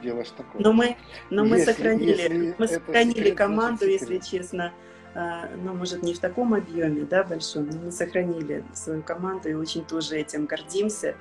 дело 0.03 0.25
ж 0.25 0.31
такое. 0.31 0.61
Но 0.61 0.73
мы, 0.73 0.97
но 1.31 1.45
мы 1.45 1.59
если, 1.59 1.71
сохранили, 1.71 2.11
если 2.11 2.55
мы 2.59 2.67
сохранили 2.67 3.19
секрет, 3.19 3.39
команду, 3.39 3.87
если 3.87 4.19
честно. 4.19 4.73
А, 5.15 5.49
ну, 5.57 5.73
может, 5.75 6.03
не 6.03 6.15
в 6.15 6.19
таком 6.19 6.53
объеме, 6.53 7.03
да, 7.03 7.23
большом, 7.23 7.69
но 7.71 7.79
мы 7.79 7.93
сохранили 7.93 8.65
свою 8.73 9.05
команду 9.05 9.49
и 9.51 9.55
очень 9.55 9.85
тоже 9.85 10.17
этим 10.17 10.47
гордимся. 10.47 11.15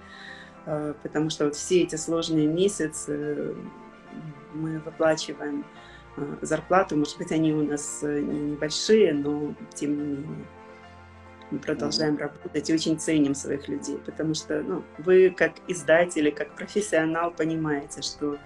Э, 0.66 0.94
потому 1.02 1.30
что 1.30 1.46
вот 1.46 1.56
все 1.56 1.84
эти 1.84 1.96
сложные 1.96 2.48
месяцы 2.48 3.56
мы 4.54 4.80
выплачиваем 4.80 5.66
э, 6.18 6.36
зарплату, 6.42 6.98
может 6.98 7.18
быть, 7.18 7.32
они 7.32 7.54
у 7.54 7.64
нас 7.64 8.00
э, 8.04 8.20
небольшие, 8.20 9.14
но 9.14 9.56
тем 9.74 9.98
не 9.98 10.04
менее 10.04 10.46
мы 11.50 11.60
продолжаем 11.60 12.18
работать 12.18 12.70
и 12.70 12.74
очень 12.74 12.98
ценим 12.98 13.36
своих 13.36 13.68
людей, 13.68 13.98
потому 14.06 14.34
что 14.34 14.62
ну, 14.62 14.84
вы 15.00 15.32
как 15.32 15.52
издатели, 15.68 16.30
как 16.30 16.56
профессионал 16.56 17.32
понимаете, 17.32 18.02
что 18.02 18.38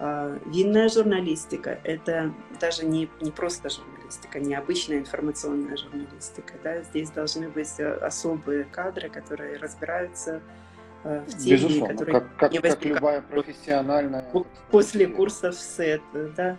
э, 0.00 0.38
винная 0.46 0.88
журналистика– 0.88 1.78
это 1.84 2.34
даже 2.58 2.86
не, 2.86 3.08
не 3.20 3.30
просто 3.30 3.68
журналистика, 3.70 4.40
не 4.40 4.54
обычная 4.54 4.98
информационная 4.98 5.76
журналистика. 5.76 6.54
Да? 6.64 6.82
Здесь 6.82 7.10
должны 7.10 7.48
быть 7.48 7.78
особые 7.78 8.64
кадры, 8.64 9.08
которые 9.08 9.58
разбираются 9.58 10.36
Э, 10.36 10.63
в 11.04 11.26
теме, 11.38 11.50
Безусловно, 11.50 11.88
которые 11.88 12.20
как, 12.20 12.36
как, 12.36 12.52
не 12.52 12.58
как 12.58 12.84
любая 12.84 13.20
профессиональная... 13.20 14.24
После 14.70 15.06
курсов 15.06 15.54
СЭТ, 15.54 16.02
да. 16.36 16.56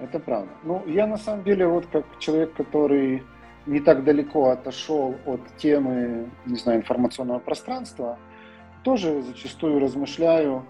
Это 0.00 0.18
правда. 0.18 0.50
Ну, 0.64 0.82
я 0.86 1.06
на 1.06 1.18
самом 1.18 1.44
деле 1.44 1.66
вот 1.66 1.86
как 1.92 2.04
человек, 2.18 2.54
который 2.54 3.22
не 3.66 3.80
так 3.80 4.04
далеко 4.04 4.50
отошел 4.50 5.14
от 5.26 5.40
темы, 5.56 6.28
не 6.46 6.56
знаю, 6.56 6.80
информационного 6.80 7.38
пространства, 7.38 8.18
тоже 8.82 9.22
зачастую 9.22 9.80
размышляю, 9.80 10.64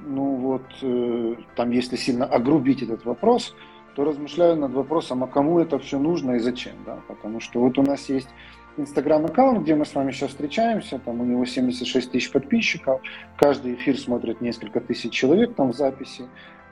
ну 0.00 0.36
вот, 0.36 0.62
э, 0.82 1.36
там, 1.56 1.70
если 1.70 1.96
сильно 1.96 2.24
огрубить 2.24 2.82
этот 2.82 3.04
вопрос, 3.04 3.54
то 3.94 4.04
размышляю 4.04 4.56
над 4.56 4.72
вопросом, 4.72 5.22
а 5.22 5.26
кому 5.26 5.58
это 5.58 5.78
все 5.78 5.98
нужно 5.98 6.32
и 6.32 6.38
зачем, 6.38 6.72
да, 6.86 7.00
потому 7.08 7.40
что 7.40 7.60
вот 7.60 7.78
у 7.78 7.82
нас 7.82 8.08
есть 8.08 8.28
инстаграм-аккаунт, 8.76 9.62
где 9.62 9.74
мы 9.74 9.84
с 9.84 9.94
вами 9.94 10.12
сейчас 10.12 10.30
встречаемся, 10.30 10.98
там 10.98 11.20
у 11.20 11.24
него 11.24 11.44
76 11.44 12.10
тысяч 12.10 12.30
подписчиков, 12.30 13.00
каждый 13.36 13.74
эфир 13.74 13.98
смотрит 13.98 14.40
несколько 14.40 14.80
тысяч 14.80 15.12
человек 15.12 15.54
там 15.54 15.72
в 15.72 15.76
записи. 15.76 16.24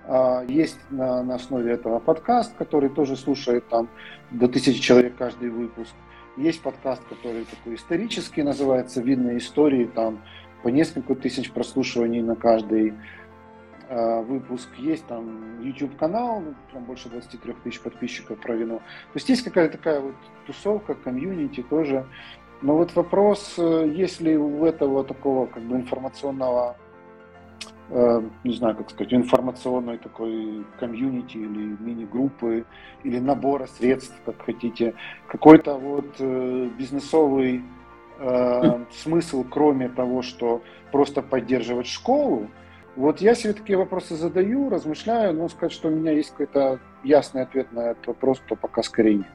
А, 0.06 0.44
есть 0.48 0.78
на, 0.90 1.22
на 1.22 1.34
основе 1.36 1.72
этого 1.72 1.98
подкаст, 1.98 2.56
который 2.56 2.90
тоже 2.90 3.16
слушает 3.16 3.68
там 3.68 3.88
до 4.30 4.48
тысячи 4.48 4.80
человек 4.80 5.16
каждый 5.16 5.50
выпуск. 5.50 5.94
Есть 6.36 6.62
подкаст, 6.62 7.02
который 7.08 7.44
такой 7.44 7.74
исторический, 7.74 8.42
называется 8.42 9.02
«Видные 9.02 9.38
истории», 9.38 9.84
там 9.86 10.20
по 10.62 10.68
несколько 10.68 11.14
тысяч 11.14 11.50
прослушиваний 11.50 12.22
на 12.22 12.36
каждый 12.36 12.94
выпуск, 13.90 14.68
есть 14.79 15.05
там 15.07 15.61
YouTube 15.62 15.96
канал, 15.96 16.40
ну, 16.40 16.55
там 16.72 16.85
больше 16.85 17.09
23 17.09 17.55
тысяч 17.64 17.81
подписчиков 17.81 18.38
про 18.38 18.55
вино. 18.55 18.76
То 18.76 19.14
есть 19.14 19.29
есть 19.29 19.42
какая-то 19.42 19.79
такая 19.79 20.00
вот 20.00 20.14
тусовка, 20.46 20.94
комьюнити 20.94 21.62
тоже. 21.62 22.07
Но 22.62 22.76
вот 22.76 22.94
вопрос, 22.94 23.55
э, 23.59 23.90
если 23.92 24.37
у 24.37 24.64
этого 24.64 25.03
такого 25.03 25.46
как 25.46 25.64
бы 25.64 25.74
информационного, 25.74 26.76
э, 27.88 28.22
не 28.44 28.55
знаю, 28.55 28.76
как 28.76 28.90
сказать, 28.90 29.12
информационной 29.12 29.98
такой 29.98 30.64
комьюнити 30.79 31.38
или 31.38 31.76
мини-группы, 31.81 32.66
или 33.03 33.18
набора 33.18 33.66
средств, 33.66 34.14
как 34.24 34.40
хотите, 34.42 34.94
какой-то 35.26 35.74
вот 35.74 36.20
бизнесовый 36.79 37.64
смысл, 38.92 39.46
кроме 39.48 39.88
того, 39.88 40.20
что 40.20 40.62
просто 40.92 41.22
поддерживать 41.22 41.87
школу, 41.87 42.48
вот 42.96 43.20
я 43.20 43.35
себе 43.35 43.53
такие 43.53 43.79
вопросы 43.79 44.16
задаю, 44.16 44.68
размышляю, 44.68 45.35
но 45.35 45.48
сказать, 45.48 45.72
что 45.72 45.88
у 45.88 45.90
меня 45.90 46.12
есть 46.12 46.31
какой-то 46.31 46.81
ясный 47.05 47.42
ответ 47.42 47.72
на 47.72 47.92
этот 47.92 48.07
вопрос, 48.09 48.42
то 48.48 48.57
пока 48.57 48.83
скорее 48.83 49.18
нет. 49.18 49.26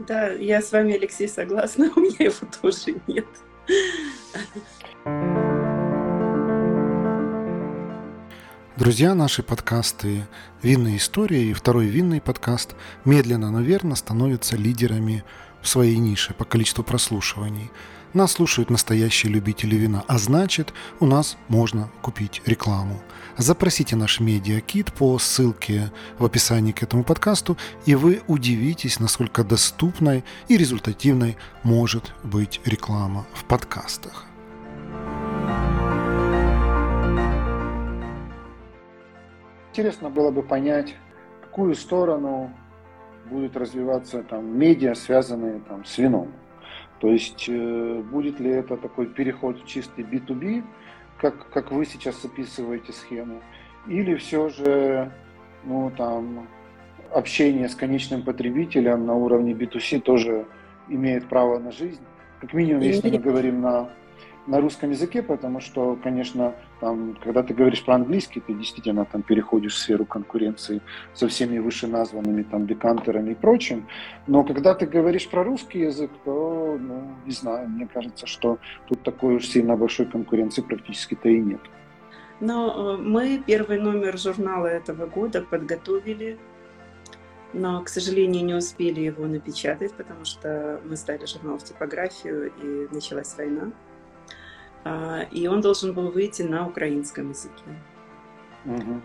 Да, 0.00 0.30
я 0.30 0.60
с 0.60 0.72
вами, 0.72 0.94
Алексей, 0.94 1.28
согласна, 1.28 1.90
у 1.96 2.00
меня 2.00 2.16
его 2.18 2.46
тоже 2.60 3.00
нет. 3.06 3.26
Друзья, 8.76 9.14
наши 9.14 9.44
подкасты 9.44 10.22
«Винная 10.62 10.96
история» 10.96 11.44
и 11.44 11.52
второй 11.52 11.86
винный 11.86 12.20
подкаст 12.20 12.74
медленно, 13.04 13.52
но 13.52 13.60
верно 13.60 13.94
становятся 13.94 14.56
лидерами 14.56 15.22
в 15.62 15.68
своей 15.68 15.98
нише 15.98 16.34
по 16.34 16.44
количеству 16.44 16.82
прослушиваний– 16.82 17.70
нас 18.14 18.32
слушают 18.32 18.70
настоящие 18.70 19.32
любители 19.32 19.74
вина, 19.74 20.04
а 20.06 20.18
значит, 20.18 20.72
у 21.00 21.06
нас 21.06 21.36
можно 21.48 21.90
купить 22.00 22.42
рекламу. 22.46 23.00
Запросите 23.36 23.96
наш 23.96 24.20
медиакит 24.20 24.92
по 24.92 25.18
ссылке 25.18 25.90
в 26.18 26.24
описании 26.24 26.72
к 26.72 26.82
этому 26.84 27.02
подкасту, 27.02 27.56
и 27.86 27.96
вы 27.96 28.22
удивитесь, 28.28 29.00
насколько 29.00 29.42
доступной 29.42 30.24
и 30.46 30.56
результативной 30.56 31.36
может 31.64 32.14
быть 32.22 32.60
реклама 32.64 33.26
в 33.34 33.44
подкастах. 33.44 34.26
Интересно 39.70 40.08
было 40.08 40.30
бы 40.30 40.44
понять, 40.44 40.94
какую 41.42 41.74
сторону 41.74 42.52
будет 43.28 43.56
развиваться 43.56 44.22
там 44.22 44.56
медиа, 44.56 44.94
связанные 44.94 45.58
там 45.68 45.84
с 45.84 45.98
вином. 45.98 46.32
То 47.04 47.10
есть 47.10 47.44
э, 47.50 48.02
будет 48.10 48.40
ли 48.40 48.50
это 48.50 48.78
такой 48.78 49.04
переход 49.04 49.60
в 49.60 49.66
чистый 49.66 50.06
B2B, 50.06 50.64
как, 51.18 51.50
как 51.50 51.70
вы 51.70 51.84
сейчас 51.84 52.24
описываете 52.24 52.94
схему, 52.94 53.42
или 53.86 54.14
все 54.14 54.48
же 54.48 55.12
ну, 55.64 55.92
там, 55.94 56.48
общение 57.12 57.68
с 57.68 57.74
конечным 57.74 58.22
потребителем 58.22 59.04
на 59.04 59.14
уровне 59.14 59.52
B2C 59.52 60.00
тоже 60.00 60.46
имеет 60.88 61.28
право 61.28 61.58
на 61.58 61.72
жизнь. 61.72 62.00
Как 62.40 62.54
минимум, 62.54 62.80
если 62.80 63.10
мы 63.10 63.18
говорим 63.18 63.60
на 63.60 63.90
на 64.46 64.60
русском 64.60 64.90
языке, 64.90 65.22
потому 65.22 65.60
что, 65.60 65.98
конечно, 66.02 66.54
там, 66.80 67.16
когда 67.22 67.42
ты 67.42 67.54
говоришь 67.54 67.84
про 67.84 67.94
английский, 67.94 68.40
ты 68.40 68.52
действительно 68.54 69.04
там 69.04 69.22
переходишь 69.22 69.74
в 69.74 69.78
сферу 69.78 70.04
конкуренции 70.04 70.82
со 71.14 71.28
всеми 71.28 71.58
вышеназванными 71.58 72.42
там 72.42 72.66
декантерами 72.66 73.32
и 73.32 73.34
прочим. 73.34 73.86
Но 74.26 74.44
когда 74.44 74.74
ты 74.74 74.86
говоришь 74.86 75.28
про 75.28 75.44
русский 75.44 75.80
язык, 75.80 76.10
то, 76.24 76.78
ну, 76.80 77.02
не 77.24 77.32
знаю, 77.32 77.68
мне 77.68 77.88
кажется, 77.92 78.26
что 78.26 78.58
тут 78.86 79.02
такой 79.02 79.36
уж 79.36 79.46
сильно 79.46 79.76
большой 79.76 80.06
конкуренции 80.06 80.62
практически-то 80.62 81.28
и 81.28 81.40
нет. 81.40 81.60
Но 82.40 82.94
э, 82.94 82.96
мы 82.98 83.42
первый 83.46 83.80
номер 83.80 84.18
журнала 84.18 84.66
этого 84.66 85.06
года 85.06 85.40
подготовили 85.40 86.38
но, 87.54 87.80
к 87.82 87.88
сожалению, 87.88 88.44
не 88.44 88.54
успели 88.54 89.00
его 89.00 89.26
напечатать, 89.26 89.94
потому 89.94 90.24
что 90.24 90.80
мы 90.84 90.96
сдали 90.96 91.24
журнал 91.24 91.56
в 91.58 91.62
типографию, 91.62 92.52
и 92.60 92.92
началась 92.92 93.36
война. 93.36 93.70
А, 94.84 95.22
и 95.30 95.46
он 95.46 95.60
должен 95.60 95.92
был 95.92 96.10
выйти 96.10 96.42
на 96.42 96.66
украинском 96.66 97.30
языке. 97.30 97.64
Угу. 98.66 99.00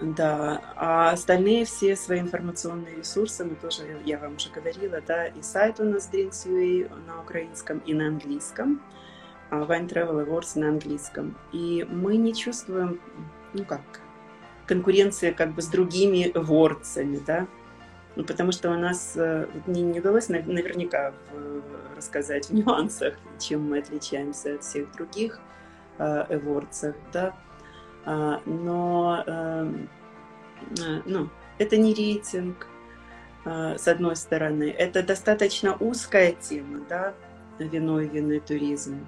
Да, 0.00 0.62
а 0.76 1.10
остальные 1.10 1.66
все 1.66 1.94
свои 1.94 2.20
информационные 2.20 2.96
ресурсы, 2.96 3.44
мы 3.44 3.54
тоже, 3.54 4.00
я 4.06 4.18
вам 4.18 4.36
уже 4.36 4.48
говорила, 4.48 5.02
да, 5.06 5.26
и 5.26 5.42
сайт 5.42 5.78
у 5.78 5.84
нас 5.84 6.08
Drinks.ua 6.10 6.88
на 7.06 7.20
украинском 7.20 7.80
и 7.80 7.92
на 7.92 8.06
английском, 8.06 8.80
а 9.50 9.56
Wine 9.56 9.88
Travel 9.88 10.26
Awards 10.26 10.58
на 10.58 10.70
английском. 10.70 11.36
И 11.52 11.86
мы 11.90 12.16
не 12.16 12.34
чувствуем, 12.34 12.98
ну 13.52 13.66
как, 13.66 13.82
конкуренции 14.64 15.32
как 15.32 15.52
бы 15.52 15.60
с 15.60 15.66
другими 15.66 16.32
вордсами, 16.34 17.20
да, 17.26 17.46
ну, 18.20 18.26
потому 18.26 18.52
что 18.52 18.70
у 18.70 18.76
нас 18.76 19.14
э, 19.16 19.46
не, 19.66 19.98
удалось 19.98 20.28
наверняка 20.28 21.14
рассказать 21.96 22.50
в 22.50 22.54
нюансах, 22.54 23.14
чем 23.38 23.68
мы 23.70 23.78
отличаемся 23.78 24.54
от 24.56 24.62
всех 24.62 24.92
других 24.92 25.40
эвордсов, 25.98 26.96
да. 27.12 27.34
А, 28.06 28.40
но 28.46 29.22
э, 29.26 29.72
ну, 31.04 31.28
это 31.58 31.76
не 31.76 31.94
рейтинг, 31.94 32.66
с 33.44 33.88
одной 33.88 34.16
стороны. 34.16 34.64
Это 34.64 35.02
достаточно 35.02 35.74
узкая 35.76 36.32
тема, 36.32 36.84
да, 36.88 37.14
вино 37.58 38.00
и 38.00 38.08
винный 38.08 38.40
туризм. 38.40 39.06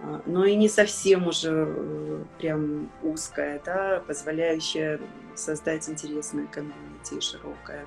А, 0.00 0.22
но 0.26 0.44
и 0.44 0.54
не 0.54 0.68
совсем 0.68 1.26
уже 1.26 1.66
э, 1.68 2.24
прям 2.38 2.90
узкая, 3.02 3.60
да, 3.64 4.02
позволяющая 4.06 5.00
создать 5.34 5.88
интересное 5.88 6.46
комьюнити 6.46 7.20
широкое. 7.20 7.84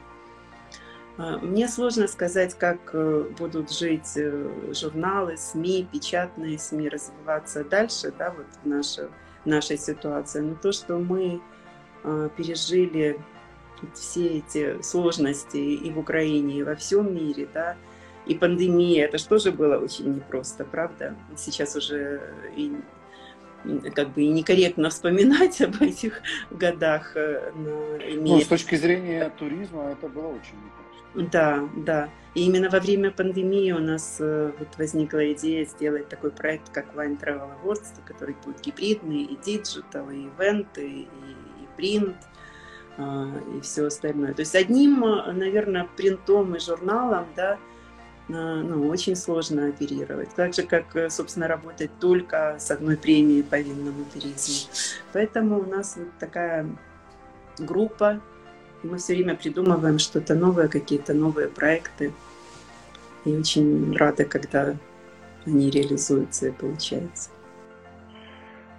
А, 1.17 1.38
мне 1.38 1.67
сложно 1.67 2.08
сказать, 2.08 2.56
как 2.56 2.91
э, 2.93 3.26
будут 3.38 3.71
жить 3.71 4.13
э, 4.15 4.74
журналы, 4.74 5.38
СМИ, 5.38 5.88
печатные 5.91 6.58
СМИ 6.58 6.89
развиваться 6.89 7.63
дальше, 7.63 8.13
да, 8.17 8.32
вот 8.32 8.45
в 8.63 8.67
нашей, 8.67 9.10
нашей 9.45 9.78
ситуации. 9.78 10.39
Но 10.39 10.56
то, 10.56 10.71
что 10.71 10.97
мы 10.97 11.41
а, 12.04 12.30
пережили 12.30 13.19
все 13.93 14.38
эти 14.39 14.82
сложности 14.82 15.58
и 15.58 15.91
в 15.91 16.00
Украине, 16.00 16.60
и 16.60 16.63
во 16.63 16.76
всем 16.76 17.13
мире, 17.13 17.47
да, 17.54 17.76
и 18.26 18.36
пандемия, 18.36 19.06
это 19.06 19.17
же 19.17 19.28
тоже 19.28 19.52
было 19.52 19.78
очень 19.78 20.15
непросто, 20.15 20.63
правда? 20.63 21.15
Сейчас 21.36 21.76
уже 21.76 22.21
и 22.56 22.74
как 23.93 24.10
бы 24.10 24.24
и 24.24 24.28
некорректно 24.30 24.89
вспоминать 24.89 25.62
об 25.62 25.82
этих 25.82 26.21
годах. 26.50 27.15
Э, 27.15 27.52
но 27.56 27.97
имея... 27.97 28.38
Ну, 28.38 28.41
с 28.41 28.47
точки 28.47 28.76
зрения 28.76 29.32
туризма 29.38 29.91
это 29.91 30.08
было 30.08 30.28
очень 30.28 30.56
непросто. 30.56 30.81
Да, 31.15 31.67
да. 31.76 32.10
И 32.34 32.45
именно 32.45 32.69
во 32.69 32.80
время 32.80 33.12
пандемии 33.12 33.71
у 33.74 33.80
нас 33.80 34.17
э, 34.19 34.52
вот 34.58 34.69
возникла 34.78 35.34
идея 35.34 35.65
сделать 35.65 36.08
такой 36.08 36.32
проект, 36.32 36.69
как 36.69 36.95
Wine 36.95 37.19
Travel 37.19 37.50
Awards, 37.62 37.88
который 38.06 38.36
будет 38.45 38.62
гибридный, 38.62 39.24
и 39.24 39.36
digital, 39.36 40.10
и 40.10 40.28
ивенты, 40.28 40.88
и, 40.88 41.02
и 41.02 41.67
принт, 41.76 42.15
э, 42.97 43.41
и 43.58 43.62
все 43.62 43.88
остальное. 43.88 44.34
То 44.34 44.41
есть 44.41 44.56
одним, 44.56 45.04
э, 45.04 45.34
наверное, 45.34 45.89
принтом 45.97 46.56
и 46.56 46.60
журналом, 46.60 47.26
да, 47.36 47.58
э, 48.30 48.32
ну, 48.32 48.88
очень 48.88 49.17
сложно 49.17 49.67
оперировать. 49.67 50.34
Так 50.34 50.54
же, 50.54 50.63
как, 50.63 50.95
э, 50.95 51.10
собственно, 51.10 51.50
работать 51.50 51.91
только 52.00 52.56
с 52.60 52.71
одной 52.71 52.95
премией 52.95 53.43
по 53.43 53.60
винному 53.60 54.06
туризму. 54.06 54.69
Поэтому 55.12 55.60
у 55.60 55.65
нас 55.65 55.97
вот 55.97 56.08
такая 56.17 56.65
группа 57.60 58.21
мы 58.84 58.98
все 58.98 59.13
время 59.13 59.36
придумываем 59.36 60.00
что-то 60.00 60.36
новое, 60.36 60.67
какие-то 60.67 61.13
новые 61.13 61.48
проекты. 61.48 62.13
И 63.26 63.36
очень 63.36 63.96
рада, 63.96 64.26
когда 64.26 64.76
они 65.46 65.70
реализуются 65.70 66.48
и 66.48 66.52
получаются. 66.52 67.30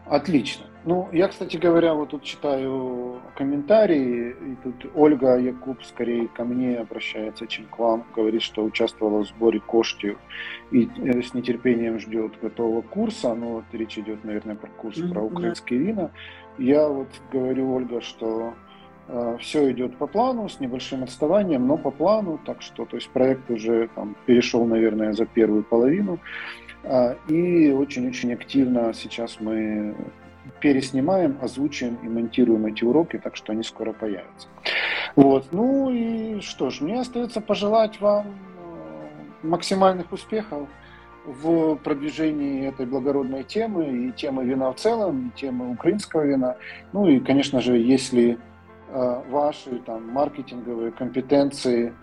Отлично. 0.06 0.66
Ну, 0.84 1.08
я, 1.12 1.28
кстати 1.28 1.56
говоря, 1.56 1.94
вот 1.94 2.10
тут 2.10 2.24
читаю 2.24 3.20
комментарии, 3.36 4.30
и 4.30 4.56
тут 4.64 4.90
Ольга 4.96 5.38
Якуб 5.38 5.84
скорее 5.84 6.26
ко 6.26 6.44
мне 6.44 6.78
обращается, 6.78 7.46
чем 7.46 7.66
к 7.66 7.78
вам. 7.78 8.04
Говорит, 8.16 8.42
что 8.42 8.64
участвовала 8.64 9.22
в 9.22 9.28
сборе 9.28 9.60
кошки 9.60 10.18
и 10.72 10.88
э, 10.98 11.22
с 11.22 11.34
нетерпением 11.34 12.00
ждет 12.00 12.32
готового 12.42 12.82
курса. 12.82 13.32
Ну, 13.32 13.52
вот 13.52 13.64
речь 13.70 13.96
идет, 13.96 14.24
наверное, 14.24 14.56
про 14.56 14.68
курс 14.70 14.98
mm-hmm. 14.98 15.12
про 15.12 15.22
украинские 15.22 15.78
вина. 15.78 16.10
Я 16.58 16.88
вот 16.88 17.08
говорю, 17.30 17.72
Ольга, 17.72 18.00
что 18.00 18.54
все 19.40 19.70
идет 19.72 19.96
по 19.96 20.06
плану, 20.06 20.48
с 20.48 20.60
небольшим 20.60 21.02
отставанием, 21.02 21.66
но 21.66 21.76
по 21.76 21.90
плану, 21.90 22.38
так 22.44 22.62
что 22.62 22.86
то 22.86 22.96
есть 22.96 23.10
проект 23.10 23.50
уже 23.50 23.88
там, 23.94 24.16
перешел, 24.26 24.64
наверное, 24.64 25.12
за 25.12 25.26
первую 25.26 25.64
половину. 25.64 26.18
А, 26.84 27.16
и 27.28 27.70
очень-очень 27.70 28.32
активно 28.32 28.92
сейчас 28.94 29.38
мы 29.40 29.94
переснимаем, 30.60 31.38
озвучиваем 31.40 31.98
и 32.02 32.08
монтируем 32.08 32.66
эти 32.66 32.84
уроки, 32.84 33.18
так 33.18 33.36
что 33.36 33.52
они 33.52 33.62
скоро 33.62 33.92
появятся. 33.92 34.48
Вот. 35.14 35.48
Ну 35.52 35.90
и 35.90 36.40
что 36.40 36.70
ж, 36.70 36.80
мне 36.80 37.00
остается 37.00 37.40
пожелать 37.40 38.00
вам 38.00 38.26
э, 38.26 39.46
максимальных 39.46 40.10
успехов 40.12 40.68
в 41.26 41.76
продвижении 41.76 42.66
этой 42.66 42.86
благородной 42.86 43.44
темы 43.44 44.08
и 44.08 44.12
темы 44.12 44.44
вина 44.44 44.72
в 44.72 44.76
целом, 44.76 45.28
и 45.28 45.40
темы 45.40 45.70
украинского 45.70 46.22
вина. 46.22 46.56
Ну 46.92 47.06
и, 47.06 47.20
конечно 47.20 47.60
же, 47.60 47.76
если 47.76 48.38
Э, 48.40 48.51
ваши 48.92 49.78
там, 49.86 50.08
маркетинговые 50.08 50.92
компетенции 50.92 51.94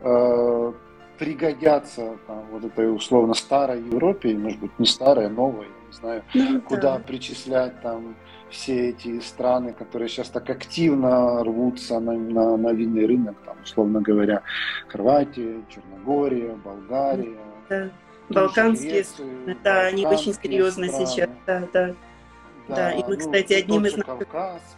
э, 0.00 0.72
пригодятся 1.18 2.16
там, 2.26 2.44
вот 2.50 2.64
этой 2.64 2.94
условно 2.94 3.34
старой 3.34 3.80
Европе, 3.82 4.36
может 4.36 4.60
быть 4.60 4.78
не 4.78 4.86
старой, 4.86 5.28
новой, 5.28 5.66
не 5.86 5.92
знаю, 5.92 6.22
ну, 6.34 6.60
куда 6.60 6.98
да. 6.98 7.04
причислять 7.04 7.80
там 7.82 8.16
все 8.50 8.90
эти 8.90 9.18
страны, 9.20 9.72
которые 9.72 10.08
сейчас 10.08 10.28
так 10.28 10.48
активно 10.48 11.42
рвутся 11.42 11.98
на, 11.98 12.12
на, 12.12 12.56
на 12.56 12.72
винный 12.72 13.06
рынок, 13.06 13.36
там, 13.44 13.56
условно 13.62 14.00
говоря, 14.00 14.42
Хорватия, 14.88 15.62
Черногория, 15.68 16.54
Болгария. 16.54 17.38
Да. 17.68 17.90
Балканские, 18.28 18.90
Греция, 18.90 19.56
да, 19.62 19.82
они 19.82 20.04
очень 20.04 20.34
серьезно 20.34 20.86
страны. 20.88 21.06
сейчас, 21.06 21.30
да, 21.46 21.68
да. 21.72 21.94
Да, 22.68 22.74
да. 22.74 22.92
и 22.92 23.02
мы, 23.04 23.10
ну, 23.10 23.18
кстати, 23.18 23.52
одним 23.52 23.86
из. 23.86 23.94
Кавказ, 23.94 24.76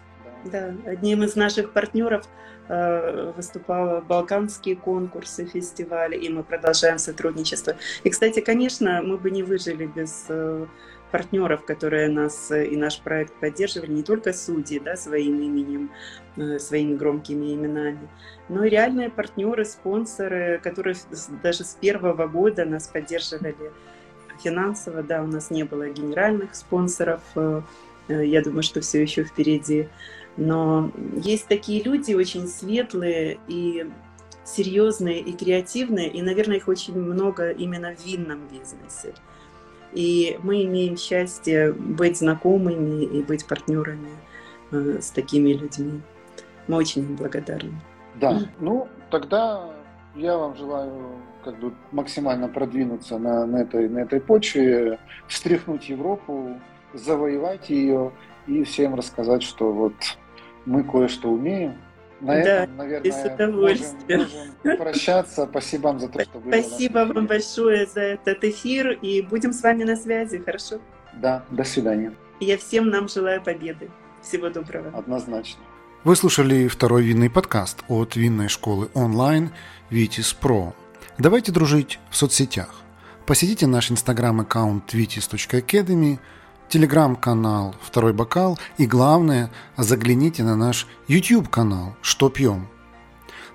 да, 0.50 0.74
одним 0.86 1.22
из 1.22 1.36
наших 1.36 1.72
партнеров 1.72 2.26
э, 2.68 3.32
выступал 3.36 4.02
балканские 4.02 4.76
конкурсы, 4.76 5.46
фестивали, 5.46 6.16
и 6.16 6.28
мы 6.28 6.42
продолжаем 6.42 6.98
сотрудничество. 6.98 7.76
И, 8.04 8.10
кстати, 8.10 8.40
конечно, 8.40 9.02
мы 9.02 9.18
бы 9.18 9.30
не 9.30 9.42
выжили 9.42 9.86
без 9.86 10.26
э, 10.28 10.66
партнеров, 11.10 11.64
которые 11.64 12.08
нас 12.08 12.50
и 12.50 12.76
наш 12.76 13.00
проект 13.00 13.32
поддерживали, 13.34 13.92
не 13.92 14.02
только 14.02 14.32
судьи 14.32 14.78
да, 14.78 14.96
своим 14.96 15.40
именем, 15.40 15.90
э, 16.36 16.58
своими 16.58 16.94
громкими 16.94 17.54
именами, 17.54 18.08
но 18.48 18.64
и 18.64 18.70
реальные 18.70 19.10
партнеры, 19.10 19.64
спонсоры, 19.64 20.60
которые 20.62 20.96
даже 21.42 21.64
с 21.64 21.74
первого 21.74 22.26
года 22.26 22.64
нас 22.64 22.88
поддерживали 22.88 23.54
финансово. 24.42 25.02
Да, 25.02 25.22
у 25.22 25.26
нас 25.26 25.50
не 25.50 25.64
было 25.64 25.88
генеральных 25.88 26.54
спонсоров, 26.54 27.20
я 28.08 28.42
думаю, 28.42 28.62
что 28.62 28.80
все 28.80 29.02
еще 29.02 29.24
впереди. 29.24 29.88
Но 30.38 30.92
есть 31.16 31.48
такие 31.48 31.82
люди 31.82 32.14
очень 32.14 32.46
светлые 32.46 33.38
и 33.48 33.90
серьезные 34.44 35.18
и 35.18 35.32
креативные, 35.32 36.08
и, 36.08 36.22
наверное, 36.22 36.58
их 36.58 36.68
очень 36.68 36.98
много 36.98 37.50
именно 37.50 37.94
в 37.94 38.06
винном 38.06 38.46
бизнесе. 38.46 39.14
И 39.92 40.38
мы 40.44 40.62
имеем 40.64 40.96
счастье 40.96 41.72
быть 41.72 42.18
знакомыми 42.18 43.04
и 43.04 43.22
быть 43.22 43.46
партнерами 43.46 44.10
э, 44.70 45.00
с 45.00 45.10
такими 45.10 45.52
людьми. 45.52 46.00
Мы 46.68 46.76
очень 46.76 47.02
им 47.02 47.16
благодарны. 47.16 47.80
Да, 48.14 48.40
ну 48.60 48.86
тогда 49.10 49.70
я 50.14 50.36
вам 50.36 50.56
желаю 50.56 51.16
как 51.44 51.58
бы 51.58 51.72
максимально 51.90 52.48
продвинуться 52.48 53.18
на, 53.18 53.44
на, 53.44 53.58
этой, 53.58 53.88
на 53.88 53.98
этой 53.98 54.20
почве, 54.20 55.00
встряхнуть 55.26 55.88
Европу, 55.88 56.60
завоевать 56.94 57.70
ее 57.70 58.12
и 58.46 58.62
всем 58.62 58.94
рассказать, 58.94 59.42
что 59.42 59.72
вот 59.72 59.94
мы 60.68 60.84
кое-что 60.84 61.30
умеем. 61.30 61.74
На 62.20 62.34
да, 62.34 62.64
этом, 62.64 62.76
наверное, 62.76 63.12
с 63.12 63.34
удовольствием. 63.34 64.20
Можем, 64.20 64.38
можем 64.64 64.78
прощаться. 64.78 65.46
Спасибо 65.50 65.82
вам 65.86 66.00
за 66.00 66.08
то, 66.08 66.20
что 66.20 66.38
были. 66.40 66.60
Спасибо 66.60 66.98
вам 66.98 67.26
большое 67.26 67.86
за 67.86 68.00
этот 68.00 68.42
эфир, 68.42 68.90
и 68.90 69.22
будем 69.22 69.52
с 69.52 69.62
вами 69.62 69.84
на 69.84 69.96
связи, 69.96 70.38
хорошо? 70.38 70.80
Да, 71.14 71.44
до 71.50 71.64
свидания. 71.64 72.12
Я 72.40 72.58
всем 72.58 72.90
нам 72.90 73.08
желаю 73.08 73.42
победы. 73.42 73.88
Всего 74.20 74.50
доброго. 74.50 74.96
Однозначно. 74.98 75.62
Вы 76.04 76.16
слушали 76.16 76.68
второй 76.68 77.04
винный 77.04 77.30
подкаст 77.30 77.84
от 77.88 78.16
винной 78.16 78.48
школы 78.48 78.88
онлайн 78.94 79.50
Vitis 79.90 80.36
Pro. 80.40 80.72
Давайте 81.18 81.52
дружить 81.52 82.00
в 82.10 82.16
соцсетях. 82.16 82.82
Посетите 83.26 83.66
наш 83.66 83.90
инстаграм-аккаунт 83.90 84.92
vitis.academy, 84.92 86.18
телеграм-канал 86.68 87.74
«Второй 87.80 88.12
бокал» 88.12 88.58
и, 88.76 88.86
главное, 88.86 89.50
загляните 89.76 90.42
на 90.42 90.56
наш 90.56 90.86
YouTube-канал 91.06 91.96
«Что 92.02 92.28
пьем?». 92.28 92.68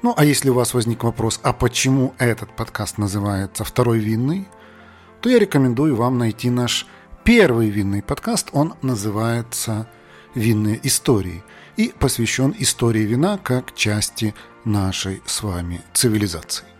Ну, 0.01 0.13
а 0.17 0.25
если 0.25 0.49
у 0.49 0.53
вас 0.53 0.73
возник 0.73 1.03
вопрос, 1.03 1.39
а 1.43 1.53
почему 1.53 2.13
этот 2.17 2.55
подкаст 2.55 2.97
называется 2.97 3.63
«Второй 3.63 3.99
винный?», 3.99 4.47
то 5.21 5.29
я 5.29 5.39
рекомендую 5.39 5.95
вам 5.95 6.17
найти 6.17 6.49
наш 6.49 6.85
первый 7.23 7.69
винный 7.69 8.03
подкаст. 8.03 8.49
Он 8.51 8.73
называется 8.81 9.87
«Винные 10.35 10.79
истории» 10.85 11.43
и 11.77 11.93
посвящен 11.97 12.53
истории 12.59 13.03
вина 13.03 13.37
как 13.37 13.73
части 13.73 14.35
нашей 14.65 15.21
с 15.25 15.41
вами 15.41 15.81
цивилизации. 15.93 16.72